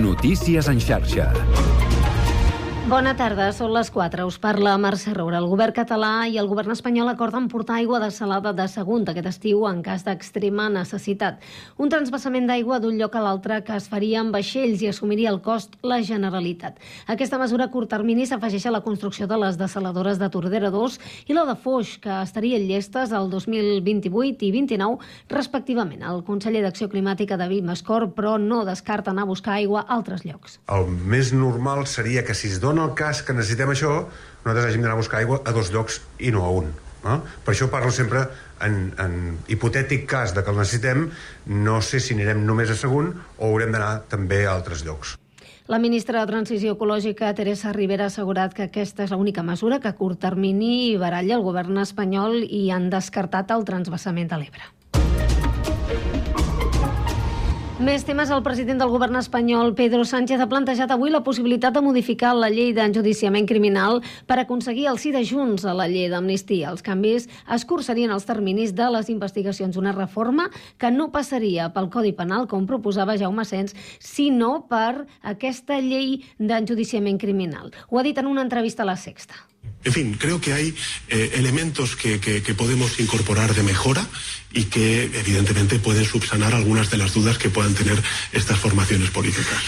[0.00, 1.32] Notícies en xarxa.
[2.86, 4.22] Bona tarda, són les 4.
[4.30, 5.40] Us parla Mercè Roura.
[5.42, 9.64] El govern català i el govern espanyol acorden portar aigua desalada de segon aquest estiu
[9.66, 11.40] en cas d'extrema necessitat.
[11.82, 15.40] Un transbassament d'aigua d'un lloc a l'altre que es faria amb vaixells i assumiria el
[15.42, 16.78] cost la Generalitat.
[17.10, 21.00] Aquesta mesura a curt termini s'afegeix a la construcció de les desaladores de Tordera 2
[21.26, 25.02] i la de Foix, que estarien llestes el 2028 i 29,
[25.34, 26.06] respectivament.
[26.06, 30.22] El conseller d'Acció Climàtica, David Mascor, però no descarta anar a buscar aigua a altres
[30.22, 30.60] llocs.
[30.70, 33.92] El més normal seria que si es dona el cas que necessitem això,
[34.44, 36.72] nosaltres hàgim d'anar a buscar aigua a dos llocs i no a un.
[37.06, 37.20] No?
[37.44, 38.24] Per això parlo sempre
[38.66, 41.06] en, en hipotètic cas de que el necessitem,
[41.46, 45.14] no sé si anirem només a segon o haurem d'anar també a altres llocs.
[45.66, 49.90] La ministra de Transició Ecològica, Teresa Rivera, ha assegurat que aquesta és l'única mesura que
[49.90, 56.25] a curt termini baralla el govern espanyol i han descartat el transbassament de l'Ebre.
[57.76, 58.30] Més temes.
[58.32, 62.48] El president del govern espanyol, Pedro Sánchez, ha plantejat avui la possibilitat de modificar la
[62.48, 66.70] llei d'enjudiciament criminal per aconseguir el sí de Junts a la llei d'amnistia.
[66.72, 69.76] Els canvis escurçarien els terminis de les investigacions.
[69.76, 70.48] Una reforma
[70.80, 77.20] que no passaria pel Codi Penal, com proposava Jaume Sens, sinó per aquesta llei d'enjudiciament
[77.20, 77.74] criminal.
[77.90, 79.36] Ho ha dit en una entrevista a La Sexta.
[79.84, 80.74] En fin, creo que hay
[81.08, 82.18] eh, elementos que,
[82.56, 84.06] podemos incorporar de mejora
[84.52, 89.62] y que evidentemente pueden subsanar algunas de las dudas que puedan tener estas formaciones políticas.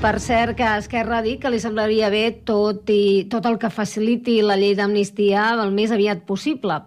[0.00, 3.68] Per cert, que Esquerra ha dit que li semblaria bé tot, i, tot el que
[3.68, 6.78] faciliti la llei d'amnistia el més aviat possible.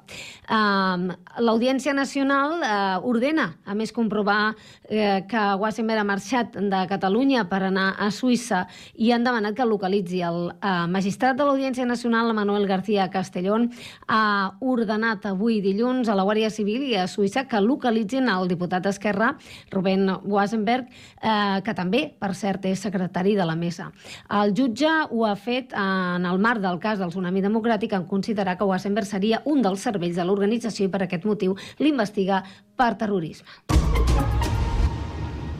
[0.43, 7.45] Uh, L'Audiència Nacional uh, ordena, a més, comprovar uh, que Wassenberg ha marxat de Catalunya
[7.49, 8.63] per anar a Suïssa
[8.97, 13.69] i han demanat que localitzi el uh, magistrat de l'Audiència Nacional, Manuel García Castellón,
[14.09, 18.89] ha ordenat avui dilluns a la Guàrdia Civil i a Suïssa que localitzin el diputat
[18.89, 19.35] d'Esquerra,
[19.71, 20.89] Rubén Wassenberg,
[21.21, 23.02] uh, que també, per cert, és secretari
[23.35, 23.91] de la mesa.
[24.29, 28.57] El jutge ho ha fet en el marc del cas del Tsunami Democràtic en considerar
[28.57, 32.43] que Wassenberg seria un dels cervells de l'organització i per aquest motiu l'investiga
[32.75, 34.42] per terrorisme.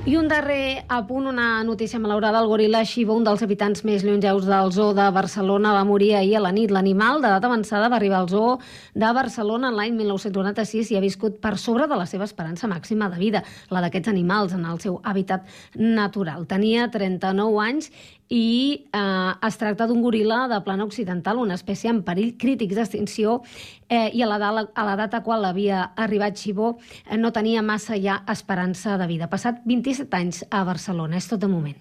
[0.04, 2.42] I un darrer apunt, una notícia malaurada.
[2.44, 6.34] El goril·la Xiva, un dels habitants més llongeus del zoo de Barcelona, va morir ahir
[6.36, 6.74] a la nit.
[6.76, 8.58] L'animal d'edat avançada va arribar al zoo
[9.00, 13.08] de Barcelona en l'any 1996 i ha viscut per sobre de la seva esperança màxima
[13.14, 15.48] de vida, la d'aquests animals en el seu hàbitat
[15.80, 16.44] natural.
[16.52, 17.88] Tenia 39 anys
[18.30, 23.42] i eh, es tracta d'un goril·la de plana occidental, una espècie en perill crític d'extinció
[23.90, 28.98] eh, i a l'edat a qual havia arribat Xibó eh, no tenia massa ja esperança
[28.98, 29.30] de vida.
[29.32, 31.78] Passat 27 anys a Barcelona, és tot de moment.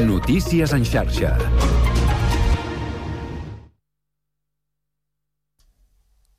[0.00, 1.34] Notícies en xarxa.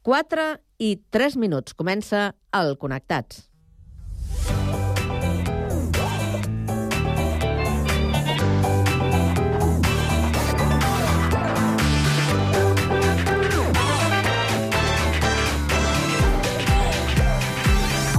[0.02, 1.76] Quatre i tres minuts.
[1.78, 3.51] Comença el Connectats.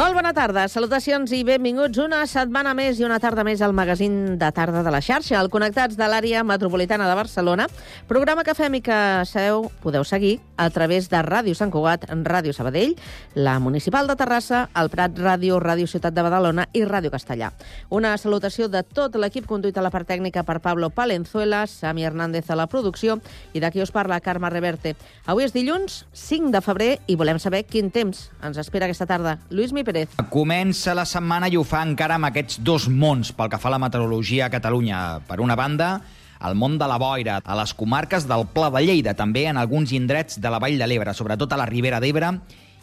[0.00, 4.38] Molt bona tarda, salutacions i benvinguts una setmana més i una tarda més al magazín
[4.40, 7.66] de tarda de la xarxa, el Connectats de l'àrea metropolitana de Barcelona,
[8.08, 8.96] programa que fem i que
[9.28, 12.94] sabeu, podeu seguir a través de Ràdio Sant Cugat, Ràdio Sabadell,
[13.34, 17.52] la Municipal de Terrassa, el Prat Ràdio, Ràdio Ciutat de Badalona i Ràdio Castellà.
[17.90, 22.48] Una salutació de tot l'equip conduït a la part tècnica per Pablo Palenzuela, Sami Hernández
[22.48, 23.18] a la producció
[23.52, 24.96] i d'aquí us parla Carme Reverte.
[25.26, 29.36] Avui és dilluns 5 de febrer i volem saber quin temps ens espera aquesta tarda.
[29.52, 30.14] Lluís Mi Pérez.
[30.30, 33.74] Comença la setmana i ho fa encara amb aquests dos mons pel que fa a
[33.74, 35.20] la meteorologia a Catalunya.
[35.26, 35.96] Per una banda,
[36.46, 39.92] el món de la boira, a les comarques del Pla de Lleida, també en alguns
[39.96, 42.36] indrets de la Vall de l'Ebre, sobretot a la Ribera d'Ebre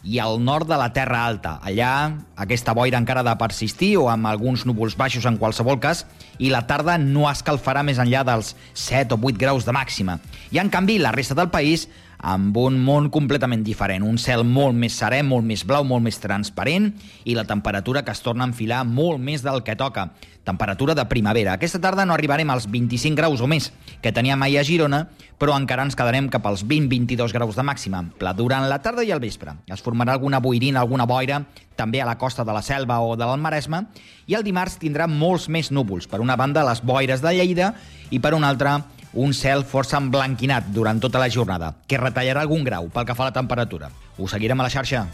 [0.04, 1.56] i al nord de la Terra Alta.
[1.64, 1.90] Allà
[2.38, 6.04] aquesta boira encara ha de persistir o amb alguns núvols baixos en qualsevol cas
[6.38, 10.20] i la tarda no escalfarà més enllà dels 7 o 8 graus de màxima.
[10.52, 11.88] I en canvi la resta del país
[12.18, 16.18] amb un món completament diferent, un cel molt més serè, molt més blau, molt més
[16.18, 16.90] transparent
[17.24, 20.10] i la temperatura que es torna a enfilar molt més del que toca.
[20.48, 21.54] Temperatura de primavera.
[21.54, 23.70] Aquesta tarda no arribarem als 25 graus o més
[24.02, 25.02] que teníem ahir a Girona,
[25.38, 29.12] però encara ens quedarem cap als 20-22 graus de màxima, pla durant la tarda i
[29.14, 29.54] el vespre.
[29.68, 31.42] Es formarà alguna boirina, alguna boira,
[31.76, 33.84] també a la costa de la Selva o de l'Almaresme,
[34.26, 36.08] i el dimarts tindrà molts més núvols.
[36.10, 37.74] Per una banda, les boires de Lleida
[38.10, 38.80] i per una altra,
[39.14, 43.26] un cel força emblanquinat durant tota la jornada, que retallarà algun grau pel que fa
[43.26, 43.90] a la temperatura.
[44.18, 45.06] Us seguirem a la xarxa.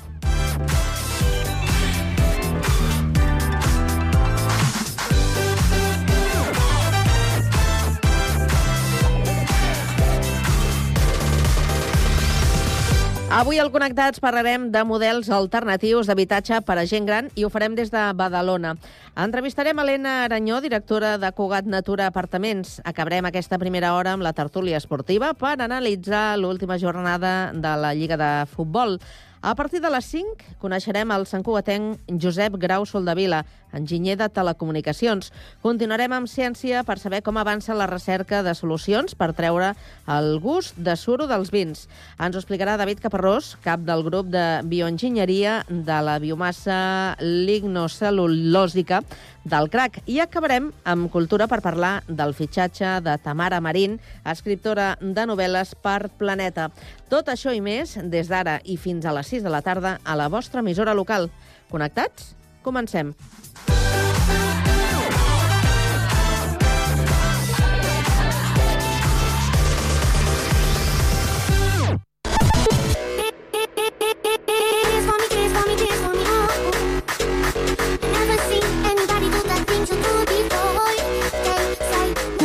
[13.34, 17.74] Avui al Connectats parlarem de models alternatius d'habitatge per a gent gran i ho farem
[17.74, 18.76] des de Badalona.
[19.18, 22.76] Entrevistarem Helena Aranyó, directora de Cugat Natura Apartaments.
[22.86, 28.14] Acabarem aquesta primera hora amb la tertúlia esportiva per analitzar l'última jornada de la Lliga
[28.16, 29.00] de Futbol.
[29.44, 33.42] A partir de les 5 coneixerem el santcugatenc Josep Grau Soldavila,
[33.76, 35.28] enginyer de telecomunicacions.
[35.60, 39.74] Continuarem amb ciència per saber com avança la recerca de solucions per treure
[40.16, 41.84] el gust de suro dels vins.
[42.16, 46.80] Ens ho explicarà David Caparrós, cap del grup de bioenginyeria de la biomassa
[47.20, 49.02] lignocel·lulòsica
[49.44, 50.00] del CRAC.
[50.10, 56.10] I acabarem amb cultura per parlar del fitxatge de Tamara Marín, escriptora de novel·les per
[56.18, 56.70] Planeta.
[57.12, 60.16] Tot això i més des d'ara i fins a les 6 de la tarda a
[60.16, 61.30] la vostra emissora local.
[61.70, 62.34] Connectats?
[62.64, 63.12] Comencem.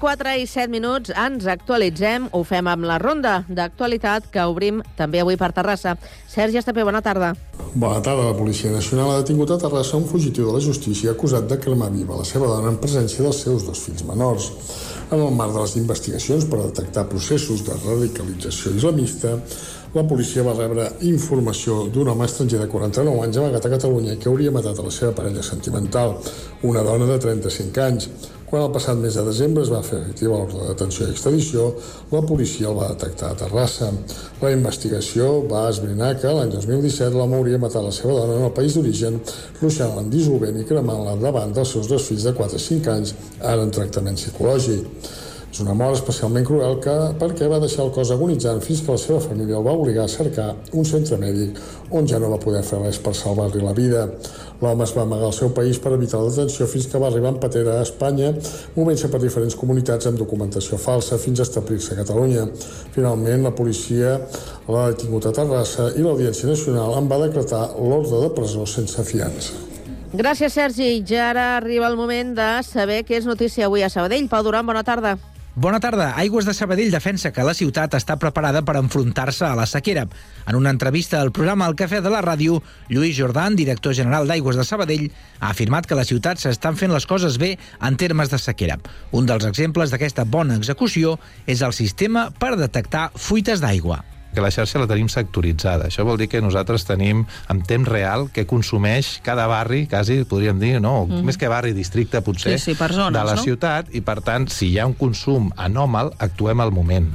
[0.00, 5.20] 4 i 7 minuts ens actualitzem, ho fem amb la ronda d'actualitat que obrim també
[5.20, 5.92] avui per Terrassa.
[6.24, 7.34] Sergi Estapé, bona tarda.
[7.74, 8.30] Bona tarda.
[8.30, 11.90] La Policia Nacional ha detingut a Terrassa un fugitiu de la justícia acusat de cremar
[11.92, 14.48] viva la seva dona en presència dels seus dos fills menors.
[15.12, 19.36] En el marc de les investigacions per detectar processos de radicalització islamista,
[19.92, 24.30] la policia va rebre informació d'un home estranger de 49 anys amagat a Catalunya que
[24.30, 26.14] hauria matat a la seva parella sentimental,
[26.62, 28.06] una dona de 35 anys.
[28.50, 31.68] Quan el passat mes de desembre es va fer efectiva l'ordre de detenció i extradició,
[32.10, 33.92] la policia el va detectar a Terrassa.
[34.40, 38.54] La investigació va esbrinar que l'any 2017 l'home hauria matat la seva dona en el
[38.56, 39.20] país d'origen,
[39.60, 43.14] ruixant-la en dissolvent i cremant-la davant dels seus dos fills de 4 i 5 anys,
[43.38, 45.10] ara en tractament psicològic.
[45.60, 49.18] Una mort especialment cruel que, perquè va deixar el cos agonitzant fins que la seva
[49.20, 51.58] família el va obligar a cercar un centre mèdic
[51.92, 54.06] on ja no va poder fer res per salvar-li la vida.
[54.62, 57.34] L'home es va amagar al seu país per evitar la detenció fins que va arribar
[57.34, 58.32] en patera a Espanya,
[58.76, 62.46] movent-se per diferents comunitats amb documentació falsa fins a establir-se a Catalunya.
[62.96, 64.16] Finalment, la policia
[64.68, 69.66] l'ha detingut a Terrassa i l'Audiència Nacional en va decretar l'ordre de presó sense fiança.
[70.10, 71.04] Gràcies, Sergi.
[71.06, 74.26] Ja ara arriba el moment de saber què és notícia avui a Sabadell.
[74.32, 75.18] Pau Duran, bona tarda.
[75.56, 76.12] Bona tarda.
[76.14, 80.04] Aigües de Sabadell defensa que la ciutat està preparada per enfrontar-se a la sequera.
[80.46, 84.60] En una entrevista al programa El Cafè de la Ràdio, Lluís Jordan, director general d'Aigües
[84.60, 85.08] de Sabadell,
[85.40, 88.78] ha afirmat que la ciutat s'estan fent les coses bé en termes de sequera.
[89.10, 91.18] Un dels exemples d'aquesta bona execució
[91.50, 94.04] és el sistema per detectar fuites d'aigua
[94.34, 95.88] que la xarxa la tenim sectoritzada.
[95.90, 100.60] Això vol dir que nosaltres tenim en temps real què consumeix cada barri, quasi podríem
[100.60, 101.06] dir, no?
[101.06, 101.24] Mm.
[101.26, 103.42] més que barri, districte, potser, Sí, sí, per zones, de la no?
[103.42, 107.10] ciutat, i per tant, si hi ha un consum anòmal, actuem al moment.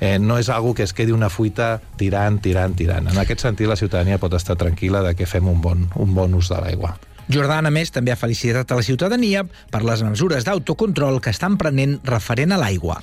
[0.00, 3.08] Eh, no és algo que es quedi una fuita tirant, tirant, tirant.
[3.12, 6.34] En aquest sentit, la ciutadania pot estar tranquil·la de que fem un bon, un bon
[6.34, 6.96] ús de l'aigua.
[7.32, 11.56] Jordan, a més, també ha felicitat a la ciutadania per les mesures d'autocontrol que estan
[11.56, 13.00] prenent referent a l'aigua.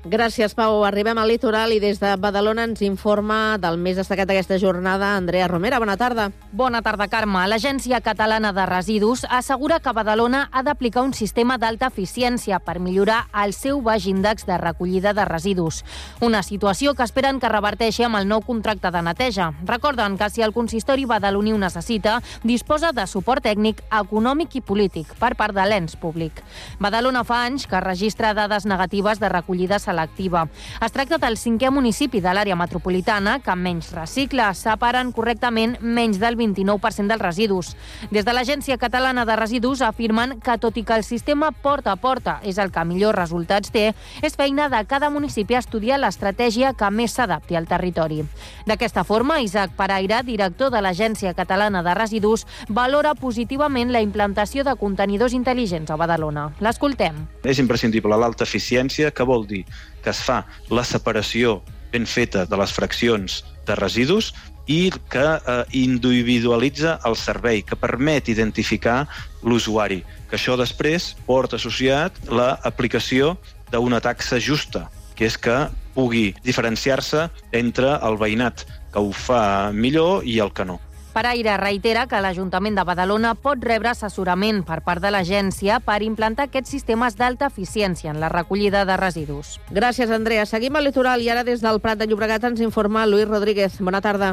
[0.00, 0.80] Gràcies, Pau.
[0.88, 5.44] Arribem al litoral i des de Badalona ens informa del més destacat d'aquesta jornada Andrea
[5.46, 5.76] Romera.
[5.78, 6.30] Bona tarda.
[6.56, 7.42] Bona tarda, Carme.
[7.44, 13.26] L'Agència Catalana de Residus assegura que Badalona ha d'aplicar un sistema d'alta eficiència per millorar
[13.44, 15.82] el seu baix índex de recollida de residus.
[16.24, 19.50] Una situació que esperen que reverteixi amb el nou contracte de neteja.
[19.68, 25.12] Recorden que si el consistori badaloní ho necessita, disposa de suport tècnic, econòmic i polític
[25.20, 26.40] per part de l'ens públic.
[26.80, 30.46] Badalona fa anys que registra dades negatives de recollida selectiva.
[30.80, 34.52] Es tracta del cinquè municipi de l'àrea metropolitana que menys recicla.
[34.54, 37.74] Separen correctament menys del 29% dels residus.
[38.10, 41.98] Des de l'Agència Catalana de Residus afirmen que, tot i que el sistema porta a
[42.00, 43.90] porta és el que millor resultats té,
[44.22, 48.22] és feina de cada municipi estudiar l'estratègia que més s'adapti al territori.
[48.66, 54.76] D'aquesta forma, Isaac Paraire, director de l'Agència Catalana de Residus, valora positivament la implantació de
[54.78, 56.50] contenidors intel·ligents a Badalona.
[56.60, 57.24] L'escoltem.
[57.44, 59.64] És imprescindible l'alta eficiència, que vol dir
[60.02, 61.60] que es fa la separació
[61.92, 64.32] ben feta de les fraccions de residus
[64.70, 69.08] i que eh, individualitza el servei, que permet identificar
[69.42, 73.34] l'usuari, que això després porta associat l'aplicació
[73.72, 75.56] d'una taxa justa, que és que
[75.94, 80.78] pugui diferenciar-se entre el veïnat que ho fa millor i el que no.
[81.20, 86.46] Paraire reitera que l'Ajuntament de Badalona pot rebre assessorament per part de l'agència per implantar
[86.48, 89.58] aquests sistemes d'alta eficiència en la recollida de residus.
[89.68, 90.46] Gràcies, Andrea.
[90.48, 93.76] Seguim al litoral i ara des del Prat de Llobregat ens informa Lluís Rodríguez.
[93.84, 94.32] Bona tarda.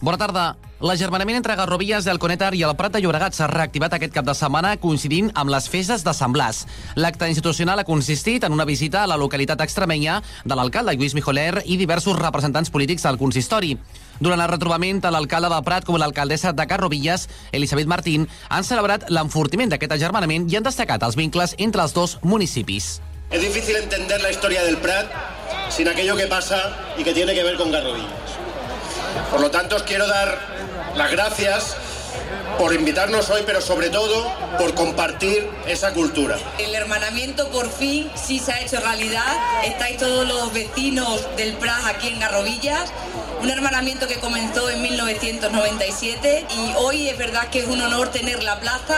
[0.00, 0.46] Bona tarda.
[0.80, 4.34] L'agermanament entre Garrovilles, el Conetar i el Prat de Llobregat s'ha reactivat aquest cap de
[4.36, 6.66] setmana coincidint amb les festes de Sant Blas.
[7.00, 11.62] L'acte institucional ha consistit en una visita a la localitat extremenya de l'alcalde Lluís Mijoler
[11.64, 13.72] i diversos representants polítics del consistori.
[14.20, 19.10] Durant el retrobament, tant l'alcalde del Prat com l'alcaldessa de Garrovilles, Elisabet Martín, han celebrat
[19.10, 23.00] l'enfortiment d'aquest agermanament i han destacat els vincles entre els dos municipis.
[23.30, 25.10] Es difícil entender la historia del Prat
[25.68, 28.36] sin aquello que pasa y que tiene que ver con Garrovillas.
[29.30, 30.38] Por lo tanto, os quiero dar
[30.94, 31.76] las gracias
[32.58, 36.38] por invitarnos hoy, pero sobre todo por compartir esa cultura.
[36.58, 39.36] El hermanamiento por fin sí se ha hecho realidad.
[39.64, 42.92] Estáis todos los vecinos del Prat aquí en Garrovillas.
[43.40, 48.42] Un hermanamiento que comenzó en 1997 y hoy es verdad que es un honor tener
[48.42, 48.96] la plaza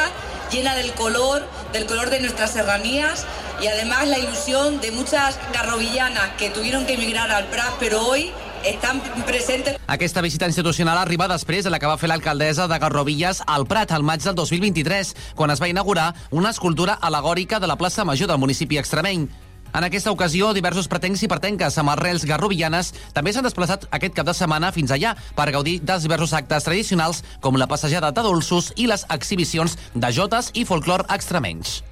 [0.50, 3.26] llena del color, del color de nuestras serranías
[3.60, 8.30] y además la ilusión de muchas garrovillanas que tuvieron que emigrar al Prat, pero hoy
[8.64, 9.76] estan presentes.
[9.86, 13.92] Aquesta visita institucional arriba després de la que va fer l'alcaldessa de Garrovilles al Prat
[13.92, 18.28] al maig del 2023, quan es va inaugurar una escultura alegòrica de la plaça Major
[18.28, 19.28] del municipi extremeny.
[19.76, 24.26] En aquesta ocasió, diversos pretencs i pretenques amb arrels garrovillanes també s'han desplaçat aquest cap
[24.28, 28.72] de setmana fins allà per gaudir dels diversos actes tradicionals com la passejada de dolços
[28.76, 31.82] i les exhibicions de jotes i folclor extremenys.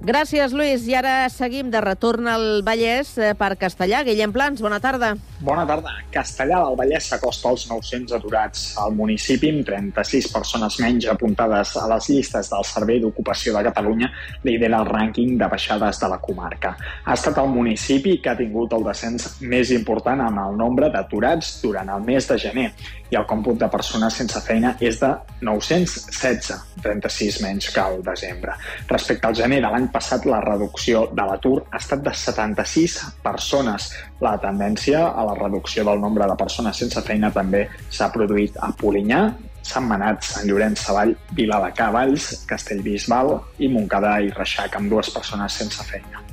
[0.00, 0.86] Gràcies, Lluís.
[0.88, 4.00] I ara seguim de retorn al Vallès eh, per Castellà.
[4.06, 5.10] Guillem Plans, bona tarda.
[5.44, 5.92] Bona tarda.
[6.12, 8.62] Castellà del Vallès s'acosta als 900 aturats.
[8.80, 14.08] El municipi, amb 36 persones menys apuntades a les llistes del Servei d'Ocupació de Catalunya,
[14.48, 16.72] lidera el rànquing de baixades de la comarca.
[17.04, 21.58] Ha estat el municipi que ha tingut el descens més important en el nombre d'aturats
[21.60, 22.70] durant el mes de gener
[23.10, 25.10] i el còmput de persones sense feina és de
[25.44, 26.52] 916,
[26.84, 28.54] 36 menys que al desembre.
[28.88, 33.90] Respecte al gener de l'any passat, la reducció de l'atur ha estat de 76 persones.
[34.24, 38.72] La tendència a la reducció del nombre de persones sense feina també s'ha produït a
[38.80, 39.22] Polinyà,
[39.62, 45.84] Sant Manat, Sant Llorenç Savall, Viladecavalls, Castellbisbal i Montcada i Reixac, amb dues persones sense
[45.90, 46.24] feina.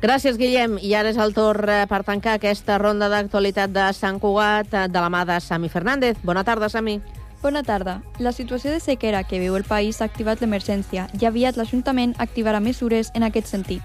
[0.00, 0.76] Gràcies, Guillem.
[0.84, 4.88] I ara és el torn eh, per tancar aquesta ronda d'actualitat de Sant Cugat eh,
[4.92, 6.20] de la mà de Sami Fernández.
[6.22, 7.00] Bona tarda, Sami.
[7.42, 8.02] Bona tarda.
[8.18, 12.60] La situació de sequera que viu el país ha activat l'emergència i aviat l'Ajuntament activarà
[12.64, 13.82] mesures en aquest sentit.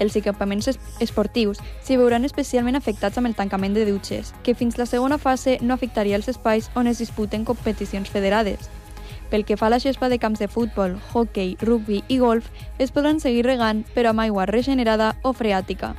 [0.00, 4.78] Els equipaments es- esportius s'hi veuran especialment afectats amb el tancament de dutxes, que fins
[4.78, 8.70] la segona fase no afectaria els espais on es disputen competicions federades.
[9.30, 12.90] Pel que fa a la gespa de camps de futbol, hockey, rugby i golf, es
[12.90, 15.94] podran seguir regant, però amb aigua regenerada o freàtica.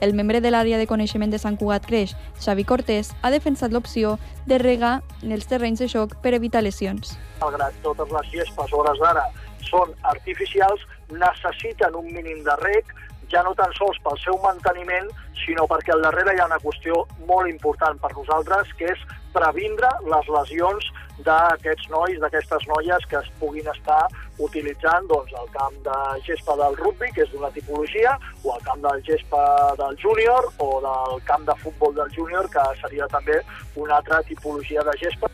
[0.00, 4.14] El membre de l'àrea de coneixement de Sant Cugat Creix, Xavi Cortés, ha defensat l'opció
[4.48, 7.18] de regar en els terrenys de joc per evitar lesions.
[7.40, 9.26] malgrat totes les gespes a hores d'ara
[9.68, 10.80] són artificials,
[11.12, 12.94] necessiten un mínim de rec,
[13.28, 15.08] ja no tan sols pel seu manteniment,
[15.44, 19.88] sinó perquè al darrere hi ha una qüestió molt important per nosaltres, que és previndre
[20.06, 20.90] les lesions
[21.24, 24.06] d'aquests nois, d'aquestes noies que es puguin estar
[24.40, 28.80] utilitzant doncs, el camp de gespa del rugby, que és d'una tipologia, o el camp
[28.86, 29.42] del gespa
[29.80, 33.40] del júnior, o del camp de futbol del júnior, que seria també
[33.76, 35.28] una altra tipologia de gespa.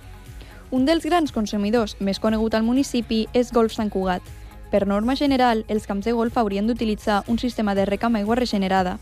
[0.75, 4.23] Un dels grans consumidors més conegut al municipi és Golf Sant Cugat.
[4.71, 8.35] Per norma general, els camps de golf haurien d'utilitzar un sistema de rec amb aigua
[8.35, 8.97] regenerada,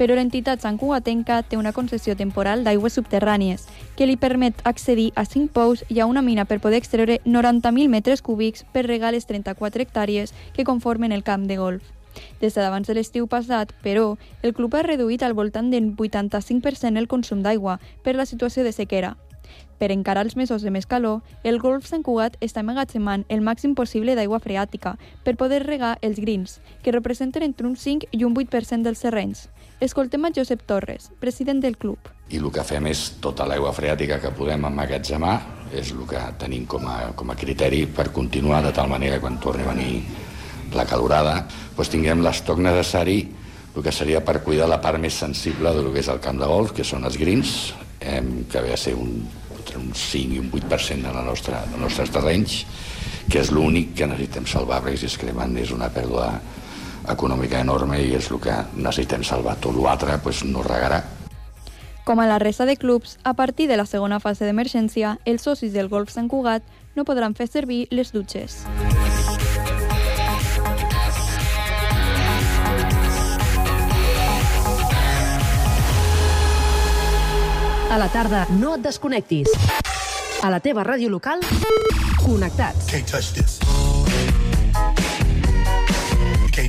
[0.00, 3.66] però l'entitat Sant Cugatenca té una concessió temporal d'aigües subterrànies
[3.98, 7.92] que li permet accedir a 5 pous i a una mina per poder extreure 90.000
[7.92, 11.82] metres cúbics per regar les 34 hectàrees que conformen el camp de golf.
[12.40, 17.06] Des d'abans de l'estiu passat, però, el club ha reduït al voltant del 85% el
[17.06, 19.18] consum d'aigua per la situació de sequera.
[19.80, 23.72] Per encarar els mesos de més calor, el Golf Sant Cugat està emmagatzemant el màxim
[23.74, 28.36] possible d'aigua freàtica per poder regar els greens, que representen entre un 5 i un
[28.36, 29.48] 8% dels terrenys.
[29.80, 31.96] Escoltem a Josep Torres, president del club.
[32.28, 35.32] i el que fem és tota l'aigua freàtica que podem emmagatzemar,
[35.72, 39.40] és el que tenim com a, com a criteri per continuar de tal manera quan
[39.40, 40.02] torni a venir
[40.76, 41.46] la calorada,
[41.78, 43.16] doncs tinguem l'estoc necessari
[43.74, 46.52] el que seria per cuidar la part més sensible del que és el camp de
[46.52, 48.20] golf, que són els greens, eh,
[48.52, 49.16] que ve a ser un,
[49.56, 52.64] entre un 5 i un 8% de la nostra, dels nostres terrenys,
[53.30, 56.34] que és l'únic que necessitem salvar, perquè si es cremen és una pèrdua
[57.08, 59.56] econòmica enorme i és el que necessitem salvar.
[59.60, 61.02] Tot l'altre doncs, no regarà,
[62.10, 65.70] Com a la resta de clubs, a partir de la segona fase d'emergència, els socis
[65.70, 66.64] del Golf Sant Cugat
[66.96, 68.64] no podran fer servir les dutxes.
[77.90, 79.54] A la tarda, no et desconnectis.
[80.42, 81.46] A la teva ràdio local,
[82.24, 82.90] connectats.
[82.90, 83.59] Can't touch this.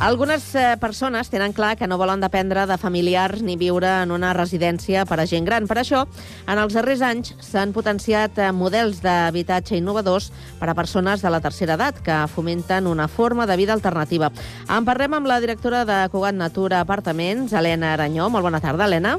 [0.00, 4.30] Algunes eh, persones tenen clar que no volen dependre de familiars ni viure en una
[4.32, 5.66] residència per a gent gran.
[5.68, 6.06] Per això,
[6.48, 11.42] en els darrers anys s'han potenciat eh, models d'habitatge innovadors per a persones de la
[11.44, 14.32] tercera edat que fomenten una forma de vida alternativa.
[14.72, 18.30] En parlem amb la directora de Cugat Natura Apartaments, Helena Aranyó.
[18.32, 19.18] Molt bona tarda, Helena.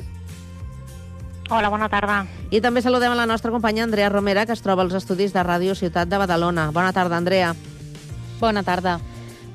[1.52, 2.24] Hola, bona tarda.
[2.50, 5.46] I també saludem a la nostra companya Andrea Romera, que es troba als estudis de
[5.46, 6.72] Ràdio Ciutat de Badalona.
[6.74, 7.54] Bona tarda, Andrea.
[8.42, 8.98] Bona tarda.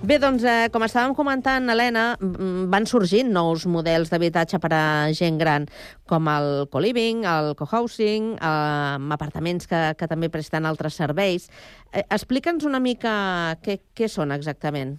[0.04, 4.82] Bé, doncs, eh, com estàvem comentant, Helena, van sorgint nous models d'habitatge per a
[5.16, 5.64] gent gran,
[6.06, 11.48] com el co-living, el co-housing, eh, apartaments que, que també presten altres serveis.
[11.92, 14.98] Eh, Explica'ns una mica què, què són exactament.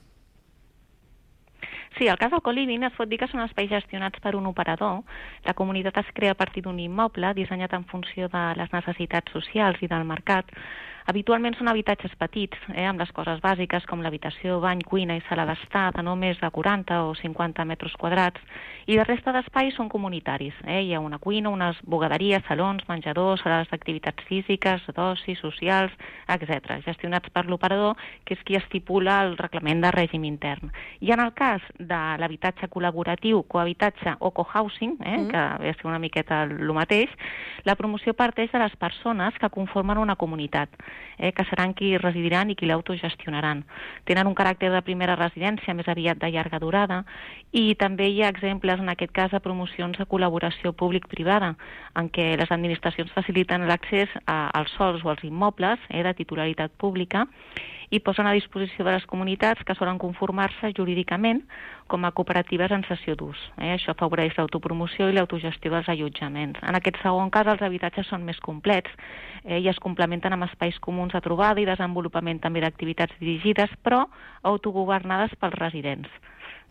[1.98, 5.02] Sí, el cas del co-living es pot dir que són espais gestionats per un operador.
[5.46, 9.82] La comunitat es crea a partir d'un immoble dissenyat en funció de les necessitats socials
[9.82, 10.52] i del mercat.
[11.08, 15.46] Habitualment són habitatges petits, eh, amb les coses bàsiques com l'habitació, bany, cuina i sala
[15.48, 18.42] d'estar de no més de 40 o 50 metres quadrats,
[18.92, 20.58] i la resta d'espais són comunitaris.
[20.66, 20.82] Eh?
[20.84, 25.96] Hi ha una cuina, unes bugaderies, salons, menjadors, sales d'activitats físiques, d'oci, socials,
[26.28, 30.76] etc., gestionats per l'operador, que és qui estipula el reglament de règim intern.
[31.00, 35.32] I en el cas de l'habitatge col·laboratiu, cohabitatge o cohousing, eh, mm.
[35.32, 37.16] que ve a ser una miqueta el mateix,
[37.64, 40.68] la promoció parteix de les persones que conformen una comunitat,
[41.18, 43.64] eh, que seran qui residiran i qui l'autogestionaran.
[44.06, 47.04] Tenen un caràcter de primera residència més aviat de llarga durada
[47.52, 51.56] i també hi ha exemples, en aquest cas, de promocions de col·laboració públic-privada,
[51.96, 57.28] en què les administracions faciliten l'accés als sols o als immobles eh, de titularitat pública
[57.90, 61.44] i posen a disposició de les comunitats que solen conformar-se jurídicament
[61.88, 63.40] com a cooperatives en cessió d'ús.
[63.58, 63.72] Eh?
[63.78, 66.60] Això afavoreix l'autopromoció i l'autogestió dels allotjaments.
[66.68, 68.92] En aquest segon cas, els habitatges són més complets
[69.46, 69.62] eh?
[69.62, 74.04] i es complementen amb espais comuns de trobada i desenvolupament també d'activitats dirigides, però
[74.44, 76.12] autogovernades pels residents.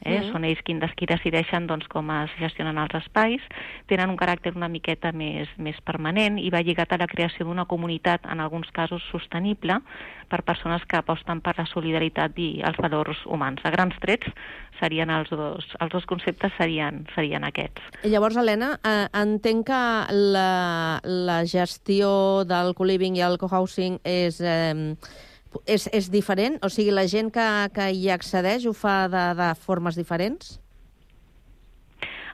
[0.04, 0.20] Eh?
[0.20, 0.32] Mhm.
[0.32, 3.42] Són ells qui, qui decideixen doncs, com es gestionen els espais,
[3.90, 7.66] tenen un caràcter una miqueta més, més permanent i va lligat a la creació d'una
[7.66, 9.80] comunitat, en alguns casos sostenible,
[10.28, 13.62] per persones que aposten per la solidaritat i els valors humans.
[13.64, 14.28] A grans trets
[14.80, 18.02] serien els dos, els dos conceptes serien, serien aquests.
[18.04, 19.84] I llavors, Helena, eh, entenc que
[20.36, 24.96] la, la gestió del co-living i el co-housing és, eh,
[25.64, 26.58] és, és diferent?
[26.66, 30.58] O sigui, la gent que, que hi accedeix ho fa de, de formes diferents?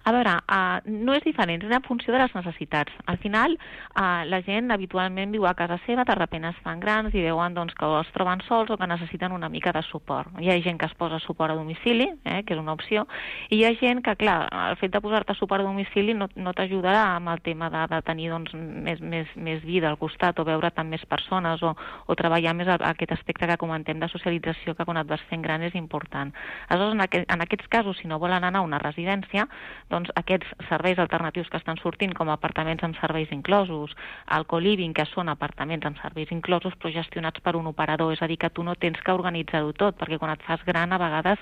[0.05, 2.95] A veure, uh, no és diferent, és en funció de les necessitats.
[3.07, 7.15] Al final, uh, la gent habitualment viu a casa seva, de repente es fan grans
[7.15, 10.33] i veuen doncs, que es troben sols o que necessiten una mica de suport.
[10.43, 13.07] Hi ha gent que es posa suport a domicili, eh, que és una opció,
[13.49, 16.55] i hi ha gent que, clar, el fet de posar-te suport a domicili no, no
[16.57, 20.47] t'ajudarà amb el tema de, de tenir doncs, més, més, més vida al costat o
[20.49, 24.75] veure't amb més persones o, o treballar més el, aquest aspecte que comentem de socialització
[24.75, 26.35] que quan et vas fent gran és important.
[26.69, 29.47] Aleshores, en, aquest, en aquests casos, si no volen anar a una residència,
[29.93, 33.95] doncs aquests serveis alternatius que estan sortint com apartaments amb serveis inclosos,
[34.33, 38.31] el co-living, que són apartaments amb serveis inclosos però gestionats per un operador, és a
[38.31, 41.39] dir, que tu no tens que organitzar-ho tot, perquè quan et fas gran a vegades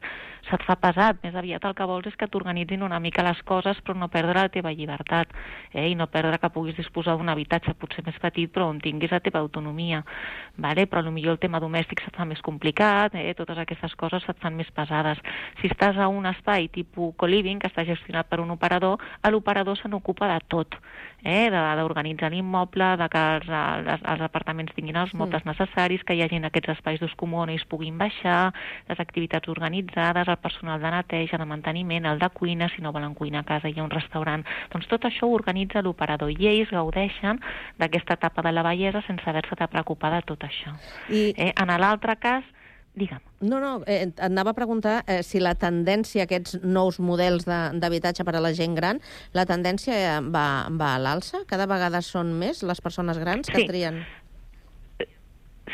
[0.49, 3.79] se't fa pesat, més aviat el que vols és que t'organitzin una mica les coses
[3.85, 5.33] però no perdre la teva llibertat
[5.73, 5.89] eh?
[5.91, 9.21] i no perdre que puguis disposar d'un habitatge potser més petit però on tinguis la
[9.25, 10.03] teva autonomia
[10.57, 10.87] vale?
[10.91, 13.35] però potser el tema domèstic se't fa més complicat eh?
[13.39, 15.21] totes aquestes coses se't fan més pesades
[15.61, 18.99] si estàs a un espai tipus co-living que està gestionat per un operador
[19.31, 20.77] l'operador se n'ocupa de tot
[21.23, 21.51] eh?
[21.51, 26.41] d'organitzar l'immoble, de que els, els, els apartaments tinguin els mobles necessaris, que hi hagi
[26.45, 28.53] aquests espais d'ús comú on ells puguin baixar,
[28.89, 33.15] les activitats organitzades, el personal de neteja, de manteniment, el de cuina, si no volen
[33.15, 34.45] cuinar a casa hi ha un restaurant.
[34.73, 37.41] Doncs tot això ho organitza l'operador i ells gaudeixen
[37.79, 40.75] d'aquesta etapa de la bellesa sense haver-se de preocupar de tot això.
[41.09, 41.31] I...
[41.37, 41.53] Eh?
[41.61, 42.45] En l'altre cas,
[43.01, 43.21] digue'm.
[43.41, 47.79] No, no, eh, et anava a preguntar eh, si la tendència, aquests nous models de-
[47.81, 49.01] d'habitatge per a la gent gran,
[49.33, 51.43] la tendència eh, va, va a l'alça?
[51.49, 53.67] Cada vegada són més les persones grans que Sí.
[53.67, 54.03] trien?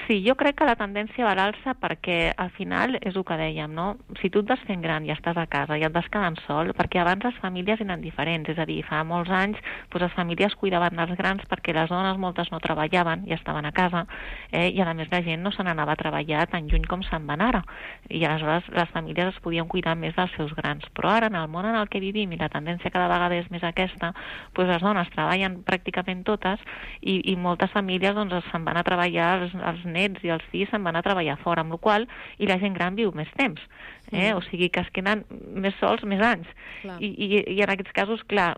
[0.04, 3.36] Sí, jo crec que la tendència va a l'alça perquè al final és el que
[3.40, 3.86] dèiem, no?
[4.20, 6.70] Si tu et vas fent gran i estàs a casa i et vas quedant sol,
[6.76, 9.58] perquè abans les famílies eren diferents, és a dir, fa molts anys
[9.90, 13.72] doncs les famílies cuidaven dels grans perquè les dones moltes no treballaven i estaven a
[13.72, 14.04] casa,
[14.52, 14.68] eh?
[14.68, 17.42] i a més la gent no se n'anava a treballar tan lluny com se'n van
[17.42, 17.64] ara,
[18.10, 20.84] i aleshores les famílies es podien cuidar més dels seus grans.
[20.94, 23.48] Però ara, en el món en el que vivim i la tendència cada vegada és
[23.50, 24.12] més aquesta,
[24.54, 26.62] doncs les dones treballen pràcticament totes
[27.00, 30.70] i, i moltes famílies doncs, se'n van a treballar, els, els nets i els fills
[30.72, 32.06] se'n van a treballar fora, amb la qual
[32.38, 33.62] i la gent gran viu més temps.
[34.12, 34.32] Eh?
[34.32, 34.36] Mm.
[34.38, 36.48] O sigui que es queden més sols més anys.
[36.82, 36.98] Clar.
[37.02, 38.52] I, i, I en aquests casos, clar,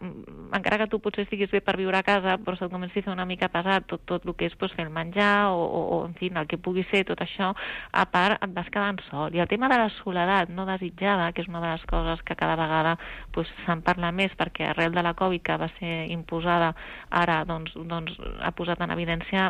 [0.54, 3.14] encara que tu potser estiguis bé per viure a casa, però se't comenci a fer
[3.14, 6.00] una mica pesat tot, tot el que és doncs, fer el menjar o, o, o,
[6.06, 7.52] en fi, el que pugui ser, tot això,
[7.92, 9.34] a part et vas quedant sol.
[9.34, 12.36] I el tema de la soledat no desitjada, que és una de les coses que
[12.38, 12.96] cada vegada
[13.34, 16.74] doncs, se'n parla més, perquè arrel de la Covid, que va ser imposada
[17.10, 19.48] ara, doncs, doncs ha posat en evidència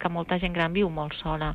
[0.00, 1.52] que molta gent gran viu molt sola.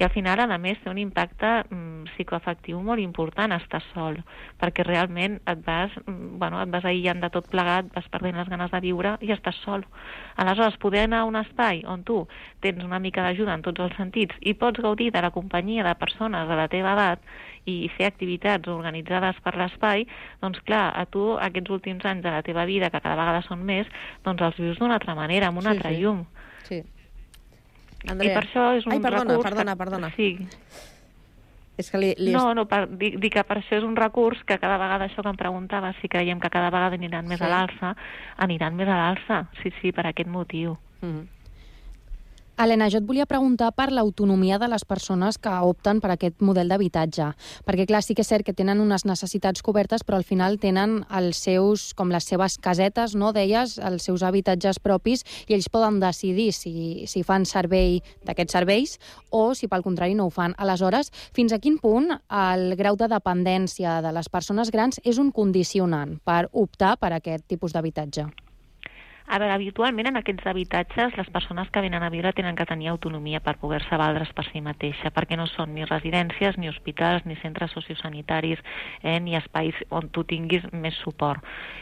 [0.00, 4.16] I al final, a més, té un impacte mm, psicoafectiu molt important estar sol,
[4.60, 8.48] perquè realment et vas, mm, bueno, et vas aïllant de tot plegat, vas perdent les
[8.48, 9.84] ganes de viure i estàs sol.
[10.36, 12.26] Aleshores, poder anar a un espai on tu
[12.60, 15.94] tens una mica d'ajuda en tots els sentits i pots gaudir de la companyia de
[15.94, 17.20] persones de la teva edat
[17.66, 20.06] i fer activitats organitzades per l'espai,
[20.40, 23.64] doncs clar, a tu aquests últims anys de la teva vida, que cada vegada són
[23.64, 23.86] més,
[24.24, 25.96] doncs els vius d'una altra manera, amb una Sí, altra sí.
[26.02, 26.24] llum.
[26.64, 26.82] Sí.
[28.04, 29.48] I per això és un Ai, perdona, recurs...
[29.48, 30.10] perdona, que- perdona.
[30.14, 30.48] Sí.
[31.76, 34.42] És que li, li No, no, per, dic, dic que per això és un recurs
[34.46, 37.44] que cada vegada això que em preguntava, si creiem que cada vegada aniran més Sí.
[37.44, 37.96] a l'alça,
[38.36, 40.78] aniran més a l'alça, sí, sí, per aquest motiu.
[41.02, 41.26] Mm.
[42.56, 46.68] Helena, jo et volia preguntar per l'autonomia de les persones que opten per aquest model
[46.70, 47.32] d'habitatge.
[47.66, 51.00] Perquè, clar, sí que és cert que tenen unes necessitats cobertes, però al final tenen
[51.10, 53.32] els seus, com les seves casetes, no?
[53.34, 58.96] deies, els seus habitatges propis, i ells poden decidir si, si fan servei d'aquests serveis
[59.34, 60.54] o si, pel contrari, no ho fan.
[60.54, 65.34] Aleshores, fins a quin punt el grau de dependència de les persones grans és un
[65.34, 68.30] condicionant per optar per aquest tipus d'habitatge?
[69.26, 72.90] A veure, habitualment en aquests habitatges les persones que venen a viure tenen que tenir
[72.92, 77.38] autonomia per poder-se valdre's per si mateixa, perquè no són ni residències, ni hospitals, ni
[77.40, 78.60] centres sociosanitaris,
[79.00, 81.40] eh, ni espais on tu tinguis més suport.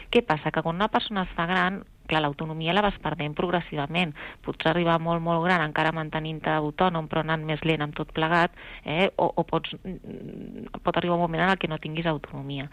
[0.09, 0.55] Què passa?
[0.55, 4.13] Que quan una persona es fa gran, clar, l'autonomia la vas perdent progressivament.
[4.45, 8.55] Pots arribar molt, molt gran encara mantenint-te autònom, però anant més lent amb tot plegat,
[8.85, 9.09] eh?
[9.17, 12.69] o, o pots, mm, pot arribar un moment en el que no tinguis autonomia.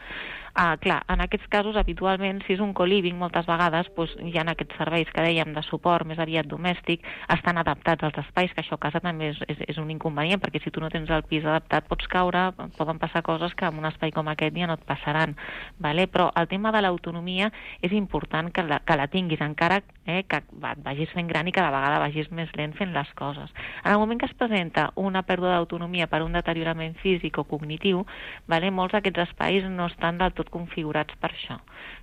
[0.55, 4.43] Ah, clar, en aquests casos, habitualment, si és un co-living, moltes vegades doncs, hi ha
[4.51, 8.75] aquests serveis que dèiem de suport més aviat domèstic, estan adaptats als espais, que això
[8.75, 11.45] a casa també és, és, és un inconvenient, perquè si tu no tens el pis
[11.47, 14.85] adaptat pots caure, poden passar coses que en un espai com aquest ja no et
[14.89, 15.37] passaran.
[15.79, 16.09] Vale?
[16.11, 20.43] Però el tema de l'autonomia és important que la, que la tinguis, encara eh, que
[20.59, 23.55] va- vagis fent gran i cada vegada vagis més lent fent les coses.
[23.85, 28.05] En el moment que es presenta una pèrdua d'autonomia per un deteriorament físic o cognitiu,
[28.51, 31.61] vale, molts d'aquests espais no estan del tot configurats per això.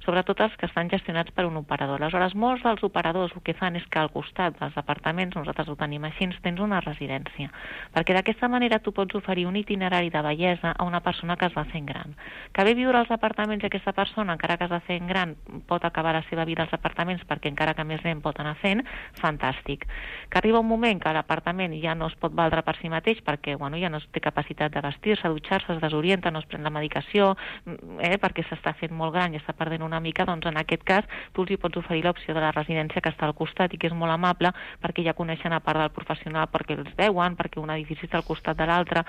[0.08, 2.00] Sobretot els que estan gestionats per un operador.
[2.00, 5.76] Aleshores, molts dels operadors el que fan és que al costat dels apartaments, nosaltres ho
[5.76, 7.52] tenim així, tens una residència.
[7.92, 11.58] Perquè d'aquesta manera tu pots oferir un itinerari de bellesa a una persona que es
[11.58, 12.16] va fent gran.
[12.56, 15.36] Que ve viure als apartaments i aquesta persona, encara que es va fent gran,
[15.68, 18.86] pot acabar la seva vida als apartaments perquè encara que més gent pot anar fent,
[19.20, 19.84] fantàstic.
[20.32, 23.58] Que arriba un moment que l'apartament ja no es pot valdre per si mateix perquè
[23.60, 27.34] bueno, ja no té capacitat de vestir-se, dutxar-se, es desorienta, no es pren la medicació,
[27.66, 30.84] mm, eh, perquè s'està fent molt gran i està perdent una mica, doncs en aquest
[30.88, 33.82] cas tu els hi pots oferir l'opció de la residència que està al costat i
[33.82, 37.62] que és molt amable perquè ja coneixen a part del professional perquè els veuen, perquè
[37.62, 39.04] un edifici està al costat de l'altre,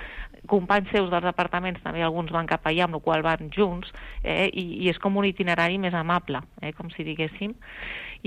[0.51, 4.49] companys seus dels apartaments també alguns van cap allà, amb la qual van junts, eh,
[4.53, 7.55] i, i és com un itinerari més amable, eh, com si diguéssim.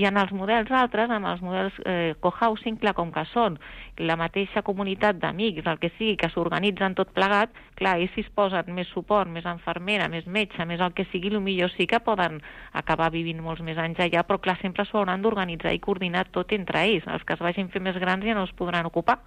[0.00, 3.58] I en els models altres, amb els models eh, cohousing, clar, com que són
[4.00, 8.30] la mateixa comunitat d'amics, el que sigui, que s'organitzen tot plegat, clar, ells si es
[8.32, 12.00] posen més suport, més enfermera, més metge, més el que sigui, el millor sí que
[12.00, 12.40] poden
[12.72, 16.52] acabar vivint molts més anys allà, però clar, sempre s'ho hauran d'organitzar i coordinar tot
[16.56, 17.06] entre ells.
[17.06, 19.20] Els que es vagin fer més grans ja no es podran ocupar.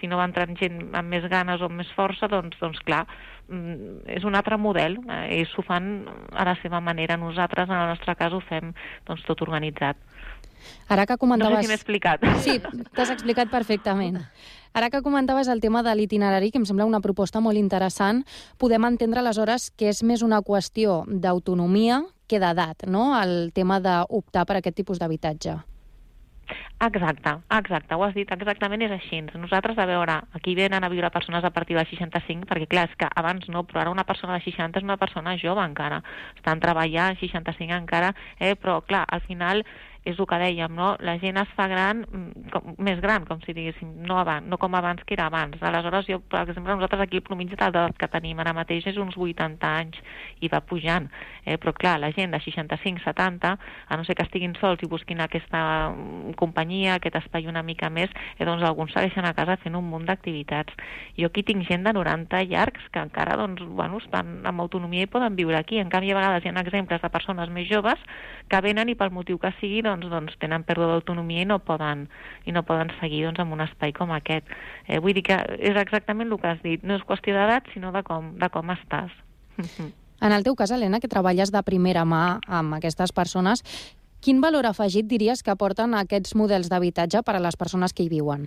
[0.00, 3.04] Si no va entrant gent amb més ganes o amb més força, doncs, doncs clar,
[3.48, 4.98] mm, és un altre model.
[5.04, 7.20] Eh, ells ho fan a la seva manera.
[7.20, 8.72] Nosaltres, en el nostre cas, ho fem
[9.04, 10.00] doncs, tot organitzat.
[10.88, 11.56] Ara que comentaves...
[11.56, 12.26] No sé si m'he explicat.
[12.44, 12.58] Sí,
[12.94, 14.22] t'has explicat perfectament.
[14.76, 18.24] Ara que comentaves el tema de l'itinerari, que em sembla una proposta molt interessant,
[18.60, 24.44] podem entendre aleshores que és més una qüestió d'autonomia que d'edat, no?, el tema d'optar
[24.44, 25.56] per aquest tipus d'habitatge.
[26.76, 29.22] Exacte, exacte, ho has dit, exactament és així.
[29.24, 32.98] Nosaltres, a veure, aquí venen a viure persones a partir de 65, perquè clar, és
[33.00, 36.02] que abans no, però ara una persona de 60 és una persona jove encara.
[36.36, 39.64] Estan treballant, 65 encara, eh, però clar, al final
[40.06, 40.92] és el que dèiem, no?
[41.02, 44.58] La gent es fa gran, mm, com, més gran, com si diguéssim, no, abans, no
[44.58, 45.58] com abans que era abans.
[45.60, 49.16] Aleshores, jo, per exemple, nosaltres aquí el promigi d'edat que tenim ara mateix és uns
[49.16, 49.98] 80 anys
[50.40, 51.08] i va pujant.
[51.44, 53.56] Eh, però clar, la gent de 65, 70,
[53.88, 57.90] a no ser que estiguin sols i busquin aquesta mm, companyia, aquest espai una mica
[57.90, 60.74] més, eh, doncs alguns segueixen a casa fent un munt d'activitats.
[61.18, 65.10] Jo aquí tinc gent de 90 llargs que encara doncs, bueno, estan amb autonomia i
[65.10, 65.78] poden viure aquí.
[65.78, 67.98] En canvi, a vegades hi ha exemples de persones més joves
[68.48, 72.06] que venen i pel motiu que sigui doncs, doncs tenen pèrdua d'autonomia i no poden
[72.44, 74.50] i no poden seguir doncs, en un espai com aquest.
[74.86, 77.92] Eh, vull dir que és exactament el que has dit, no és qüestió d'edat, sinó
[77.92, 79.14] de com, de com estàs.
[80.16, 83.60] En el teu cas, Helena, que treballes de primera mà amb aquestes persones,
[84.24, 88.08] quin valor afegit diries que aporten aquests models d'habitatge per a les persones que hi
[88.08, 88.46] viuen?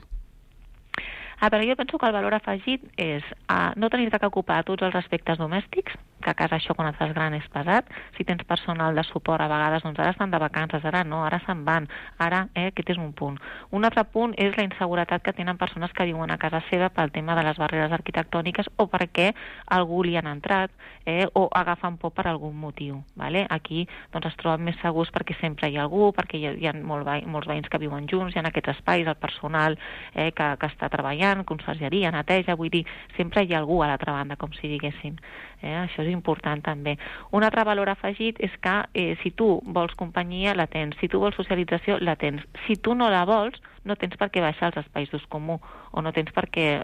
[1.39, 4.83] Ah, però jo penso que el valor afegit és uh, no tenir-te que ocupar tots
[4.83, 8.43] els aspectes domèstics, que a casa això quan et fas gran és pesat, si tens
[8.47, 11.87] personal de suport a vegades, doncs ara estan de vacances, ara no, ara se'n van,
[12.17, 13.39] ara eh, aquest és un punt.
[13.71, 17.11] Un altre punt és la inseguretat que tenen persones que viuen a casa seva pel
[17.15, 19.31] tema de les barreres arquitectòniques o perquè
[19.75, 20.71] algú li han entrat
[21.05, 23.03] eh, o agafen por per algun motiu.
[23.15, 23.45] Vale?
[23.49, 26.69] Aquí doncs, es troben més segurs perquè sempre hi ha algú, perquè hi ha, hi
[26.69, 29.77] ha molt veï molts veïns que viuen junts, hi ha aquests espais, el personal
[30.13, 32.85] eh, que, que està treballant, consergeria, neteja, vull dir,
[33.17, 35.17] sempre hi ha algú a l'altra banda, com si diguéssim.
[35.61, 35.75] Eh?
[35.83, 36.97] Això és important també.
[37.31, 40.97] Un altre valor afegit és que eh, si tu vols companyia, la tens.
[40.99, 42.45] Si tu vols socialització, la tens.
[42.67, 45.59] Si tu no la vols, no tens per què baixar als espais d'ús comú
[45.91, 46.83] o no tens per què eh,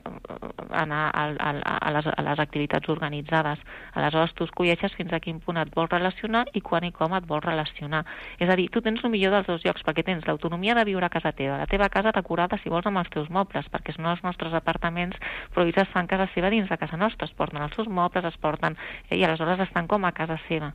[0.72, 3.62] anar a, a, a, les, a les activitats organitzades.
[3.94, 7.28] Aleshores, tu escolleixes fins a quin punt et vols relacionar i quan i com et
[7.28, 8.04] vols relacionar.
[8.40, 11.08] És a dir, tu tens el millor dels dos llocs perquè tens l'autonomia de viure
[11.08, 14.10] a casa teva, la teva casa decorada, si vols, amb els teus mobles, perquè són
[14.12, 15.20] els nostres apartaments,
[15.54, 18.26] però ells es fan casa seva dins de casa nostra, es porten els seus mobles,
[18.26, 18.78] es porten...
[19.10, 20.74] Eh, I aleshores estan com a casa seva.